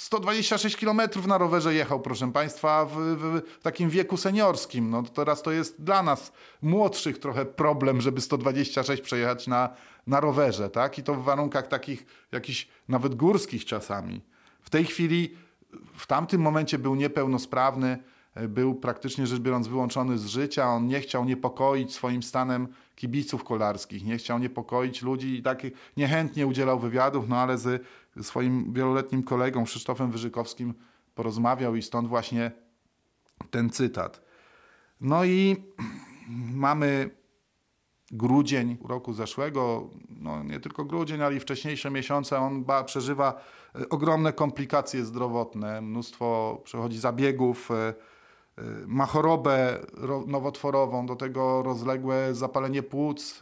126 0.00 0.76
km 0.76 1.00
na 1.26 1.38
rowerze 1.38 1.74
jechał, 1.74 2.00
proszę 2.00 2.32
Państwa, 2.32 2.84
w, 2.84 2.96
w, 2.96 3.62
takim 3.62 3.90
wieku 3.90 4.16
seniorskim. 4.16 4.90
No, 4.90 5.02
teraz 5.02 5.42
to 5.42 5.52
jest 5.52 5.82
dla 5.82 6.02
nas 6.02 6.32
młodszych 6.62 7.18
trochę 7.18 7.44
problem, 7.44 8.00
żeby 8.00 8.20
126 8.20 9.02
przejechać 9.02 9.46
na, 9.46 9.68
na 10.06 10.20
rowerze, 10.20 10.70
tak? 10.70 10.98
I 10.98 11.02
to 11.02 11.14
w 11.14 11.24
warunkach 11.24 11.68
takich 11.68 12.06
jakichś 12.32 12.68
nawet 12.88 13.14
górskich 13.14 13.64
czasami. 13.64 14.20
W 14.62 14.70
tej 14.70 14.84
chwili, 14.84 15.36
w 15.96 16.06
tamtym 16.06 16.40
momencie 16.40 16.78
był 16.78 16.94
niepełnosprawny, 16.94 17.98
był 18.48 18.74
praktycznie 18.74 19.26
rzecz 19.26 19.40
biorąc 19.40 19.68
wyłączony 19.68 20.18
z 20.18 20.26
życia. 20.26 20.68
On 20.68 20.86
nie 20.86 21.00
chciał 21.00 21.24
niepokoić 21.24 21.94
swoim 21.94 22.22
stanem 22.22 22.68
kibiców 23.00 23.44
kolarskich, 23.44 24.04
nie 24.04 24.16
chciał 24.16 24.38
niepokoić 24.38 25.02
ludzi 25.02 25.34
i 25.38 25.42
tak 25.42 25.62
niechętnie 25.96 26.46
udzielał 26.46 26.78
wywiadów, 26.78 27.28
no 27.28 27.36
ale 27.36 27.58
z 27.58 27.82
swoim 28.22 28.72
wieloletnim 28.72 29.22
kolegą 29.22 29.64
Krzysztofem 29.64 30.10
Wyżykowskim 30.10 30.74
porozmawiał 31.14 31.76
i 31.76 31.82
stąd 31.82 32.08
właśnie 32.08 32.52
ten 33.50 33.70
cytat. 33.70 34.22
No 35.00 35.24
i 35.24 35.56
mamy 36.54 37.10
grudzień 38.10 38.76
roku 38.84 39.12
zeszłego, 39.12 39.90
no 40.08 40.42
nie 40.42 40.60
tylko 40.60 40.84
grudzień, 40.84 41.22
ale 41.22 41.36
i 41.36 41.40
wcześniejsze 41.40 41.90
miesiące, 41.90 42.38
on 42.38 42.64
ba, 42.64 42.84
przeżywa 42.84 43.44
e, 43.74 43.88
ogromne 43.88 44.32
komplikacje 44.32 45.04
zdrowotne, 45.04 45.80
mnóstwo 45.80 46.60
przechodzi 46.64 46.98
zabiegów, 46.98 47.70
e, 47.70 47.94
ma 48.86 49.06
chorobę 49.06 49.78
nowotworową, 50.26 51.06
do 51.06 51.16
tego 51.16 51.62
rozległe 51.62 52.34
zapalenie 52.34 52.82
płuc, 52.82 53.40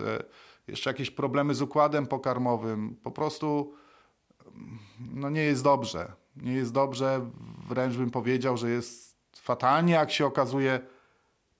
jeszcze 0.68 0.90
jakieś 0.90 1.10
problemy 1.10 1.54
z 1.54 1.62
układem 1.62 2.06
pokarmowym. 2.06 2.96
Po 3.02 3.10
prostu 3.10 3.74
no 5.14 5.30
nie 5.30 5.42
jest 5.42 5.64
dobrze. 5.64 6.12
Nie 6.36 6.52
jest 6.52 6.72
dobrze, 6.72 7.30
wręcz 7.68 7.96
bym 7.96 8.10
powiedział, 8.10 8.56
że 8.56 8.70
jest 8.70 9.18
fatalnie, 9.36 9.92
jak 9.92 10.10
się 10.10 10.26
okazuje, 10.26 10.80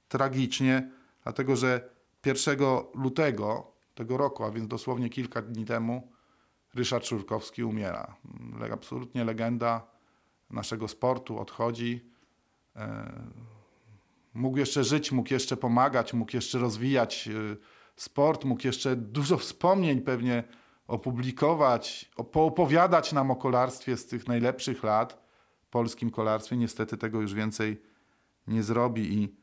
tragicznie, 0.08 0.90
dlatego 1.22 1.56
że 1.56 1.90
1 2.26 2.58
lutego 2.94 3.72
tego 3.94 4.16
roku, 4.16 4.44
a 4.44 4.50
więc 4.50 4.68
dosłownie 4.68 5.08
kilka 5.08 5.42
dni 5.42 5.64
temu, 5.64 6.12
Ryszard 6.74 7.06
Szurkowski 7.06 7.64
umiera. 7.64 8.16
Absolutnie 8.72 9.24
legenda 9.24 9.86
naszego 10.50 10.88
sportu 10.88 11.38
odchodzi. 11.38 12.10
E, 12.78 13.12
mógł 14.34 14.58
jeszcze 14.58 14.84
żyć, 14.84 15.12
mógł 15.12 15.32
jeszcze 15.32 15.56
pomagać, 15.56 16.14
mógł 16.14 16.36
jeszcze 16.36 16.58
rozwijać 16.58 17.28
e, 17.28 17.56
sport, 17.96 18.44
mógł 18.44 18.66
jeszcze 18.66 18.96
dużo 18.96 19.38
wspomnień 19.38 20.00
pewnie 20.00 20.44
opublikować, 20.86 22.10
poopowiadać 22.32 23.12
nam 23.12 23.30
o 23.30 23.36
kolarstwie 23.36 23.96
z 23.96 24.06
tych 24.06 24.28
najlepszych 24.28 24.82
lat, 24.82 25.22
polskim 25.70 26.10
kolarstwie. 26.10 26.56
Niestety 26.56 26.96
tego 26.96 27.20
już 27.20 27.34
więcej 27.34 27.82
nie 28.46 28.62
zrobi 28.62 29.22
i, 29.22 29.36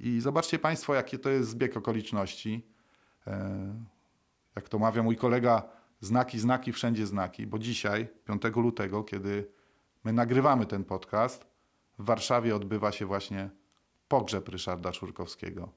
i 0.00 0.20
zobaczcie 0.20 0.58
Państwo, 0.58 0.94
jaki 0.94 1.18
to 1.18 1.30
jest 1.30 1.50
zbieg 1.50 1.76
okoliczności. 1.76 2.66
E, 3.26 3.74
jak 4.56 4.68
to 4.68 4.78
mawia 4.78 5.02
mój 5.02 5.16
kolega, 5.16 5.62
znaki, 6.00 6.38
znaki, 6.38 6.72
wszędzie 6.72 7.06
znaki, 7.06 7.46
bo 7.46 7.58
dzisiaj, 7.58 8.08
5 8.24 8.56
lutego, 8.56 9.04
kiedy 9.04 9.50
my 10.04 10.12
nagrywamy 10.12 10.66
ten 10.66 10.84
podcast, 10.84 11.46
w 11.98 12.04
Warszawie 12.04 12.56
odbywa 12.56 12.92
się 12.92 13.06
właśnie 13.06 13.50
pogrzeb 14.08 14.48
Ryszarda 14.48 14.92
Szurkowskiego. 14.92 15.68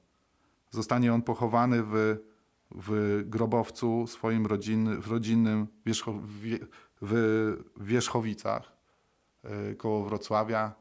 Zostanie 0.70 1.14
on 1.14 1.22
pochowany 1.22 1.82
w, 1.82 2.16
w 2.70 3.22
grobowcu 3.26 4.06
swoim 4.06 4.46
rodzin, 4.46 5.00
w 5.00 5.10
rodzinnym 5.10 5.66
Wierzcho, 5.86 6.14
w, 7.02 7.56
Wierzchowicach 7.76 8.72
yy, 9.44 9.76
koło 9.76 10.04
Wrocławia. 10.04 10.74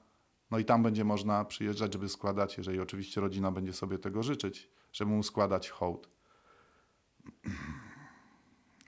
No 0.52 0.60
i 0.60 0.66
tam 0.66 0.84
będzie 0.84 1.04
można 1.04 1.46
przyjeżdżać, 1.46 1.94
żeby 1.94 2.10
składać, 2.10 2.58
jeżeli 2.58 2.80
oczywiście 2.80 3.22
rodzina 3.22 3.52
będzie 3.52 3.74
sobie 3.74 3.98
tego 3.98 4.24
życzyć, 4.24 4.70
żeby 4.92 5.12
mu 5.12 5.24
składać 5.24 5.70
hołd. 5.70 6.10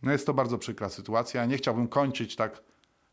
No 0.03 0.11
jest 0.11 0.25
to 0.25 0.33
bardzo 0.33 0.57
przykra 0.57 0.89
sytuacja. 0.89 1.45
Nie 1.45 1.57
chciałbym 1.57 1.87
kończyć 1.87 2.35
tak 2.35 2.63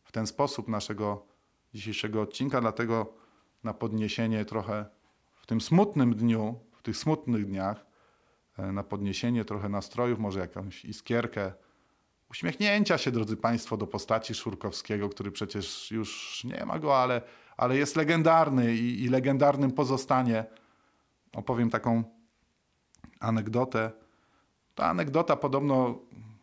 w 0.05 0.13
ten 0.13 0.27
sposób 0.27 0.69
naszego 0.69 1.27
dzisiejszego 1.75 2.23
odcinka, 2.23 2.61
dlatego 2.61 3.15
na 3.65 3.75
podniesienie 3.75 4.45
trochę 4.45 4.87
w 5.35 5.47
tym 5.47 5.61
smutnym 5.61 6.15
dniu, 6.15 6.61
w 6.73 6.83
tych 6.83 6.97
smutnych 6.97 7.47
dniach, 7.47 7.87
e, 8.59 8.73
na 8.73 8.83
podniesienie 8.83 9.45
trochę 9.45 9.69
nastrojów, 9.69 10.19
może 10.19 10.41
jakąś 10.41 10.85
iskierkę, 10.85 11.53
uśmiechnięcia 12.31 12.99
się, 12.99 13.11
drodzy 13.11 13.37
Państwo, 13.37 13.77
do 13.77 13.87
postaci 13.87 14.35
Szurkowskiego, 14.35 15.09
który 15.09 15.31
przecież 15.31 15.91
już 15.91 16.43
nie 16.45 16.65
ma 16.65 16.79
go, 16.79 16.99
ale, 16.99 17.23
ale 17.57 17.77
jest 17.77 17.97
legendarny 17.97 18.75
i, 18.75 19.05
i 19.05 19.09
legendarnym 19.09 19.73
pozostanie. 19.73 20.45
Opowiem 21.33 21.71
taką 21.71 22.05
anegdotę. 23.21 23.91
Ta 24.75 24.87
anegdota 24.87 25.37
podobno 25.37 25.99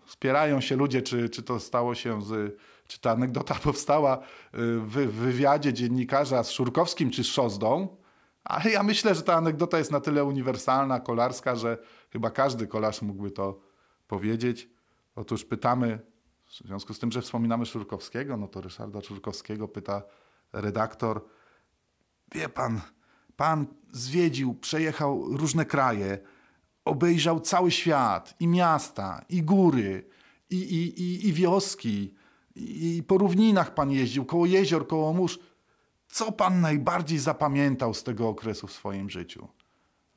spierają 0.06 0.62
się 0.62 0.75
ludzie, 0.75 1.01
czy, 1.01 1.30
czy 1.30 1.43
to 1.43 1.60
stało 1.60 1.95
się 1.95 2.21
z, 2.21 2.58
czy 2.88 3.00
ta 3.00 3.12
anegdota 3.12 3.56
powstała 3.63 4.17
y, 4.17 4.21
w 4.80 4.91
wywiadzie 5.12 5.73
dziennikarza 5.73 6.43
z 6.43 6.52
Szurkowskim 6.52 7.12
czy 7.12 7.23
z 7.23 7.28
Szozdą, 7.28 7.97
ale 8.43 8.71
ja 8.71 8.84
myślę, 8.84 9.15
że 9.15 9.21
ta 9.21 9.34
anegdota 9.34 9.78
jest 9.78 9.91
na 9.91 10.00
tyle 10.00 10.23
uniwersalna, 10.23 11.00
kolarska, 11.00 11.56
że 11.56 11.78
chyba 12.10 12.32
każdy 12.32 12.67
kolarz 12.67 13.02
mógłby 13.02 13.32
to 13.32 13.60
powiedzieć. 14.08 14.69
Otóż 15.15 15.45
pytamy, 15.45 16.00
w 16.45 16.54
związku 16.54 16.93
z 16.93 17.00
tym, 17.00 17.12
że 17.12 17.21
wspominamy 17.21 17.65
Szurkowskiego, 17.65 18.38
no 18.38 18.47
to 18.47 18.62
Ryszarda 18.62 19.02
Szurkowskiego 19.02 19.67
pyta 19.67 20.02
redaktor, 20.54 21.26
wie 22.36 22.50
pan, 22.50 22.82
pan 23.36 23.67
zwiedził, 23.91 24.56
przejechał 24.56 25.38
różne 25.38 25.65
kraje, 25.65 26.19
obejrzał 26.86 27.39
cały 27.39 27.71
świat, 27.71 28.36
i 28.39 28.47
miasta, 28.47 29.26
i 29.30 29.43
góry, 29.43 30.10
i, 30.50 30.56
i, 30.56 31.02
i, 31.02 31.28
i 31.28 31.34
wioski, 31.34 32.13
i, 32.58 33.04
po 33.04 33.17
równinach 33.17 33.74
pan 33.74 33.91
jeździł, 33.91 34.26
koło 34.26 34.46
jezior, 34.46 34.88
koło 34.88 35.13
mórz. 35.13 35.39
Co 36.08 36.32
pan 36.32 36.62
najbardziej 36.62 37.20
zapamiętał 37.20 37.93
z 37.93 38.04
tego 38.04 38.30
okresu 38.30 38.67
w 38.67 38.72
swoim 38.72 39.10
życiu? 39.10 39.48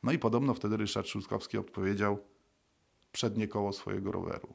No 0.03 0.13
i 0.13 0.19
podobno 0.19 0.55
wtedy 0.55 0.77
Ryszard 0.77 1.07
Szulskowski 1.07 1.59
odpowiedział 1.59 2.19
przednie 3.13 3.49
koło 3.49 3.73
swojego 3.73 4.13
roweru. 4.13 4.55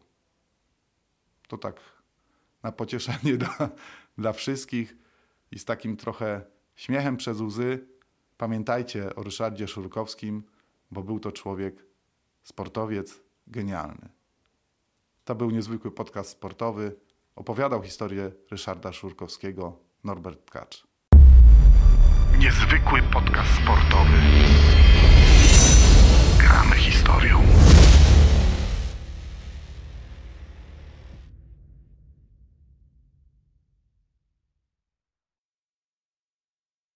To 1.48 1.58
tak 1.58 1.80
na 2.64 2.72
pocieszenie 2.72 3.38
dla, 3.44 3.70
dla 4.18 4.34
wszystkich 4.34 4.98
i 5.52 5.60
z 5.60 5.66
takim 5.66 5.98
trochę 5.98 6.46
śmiechem 6.76 7.18
przez 7.18 7.42
łzy. 7.42 7.88
Pamiętajcie 8.38 9.16
o 9.16 9.24
Ryszardzie 9.24 9.68
Szurkowskim, 9.68 10.44
bo 10.92 11.04
był 11.04 11.20
to 11.20 11.32
człowiek 11.32 11.86
sportowiec 12.44 13.22
genialny. 13.48 14.10
To 15.26 15.36
był 15.36 15.52
niezwykły 15.52 15.92
podcast 15.92 16.30
sportowy. 16.30 16.96
Opowiadał 17.36 17.84
historię 17.84 18.32
Ryszarda 18.52 18.94
Szurkowskiego 18.94 19.80
Norbert 20.04 20.46
Tkacz. 20.46 20.88
Niezwykły 22.40 23.02
podcast 23.14 23.50
sportowy. 23.64 24.18
Gramy 26.40 26.76
historią. 26.76 27.42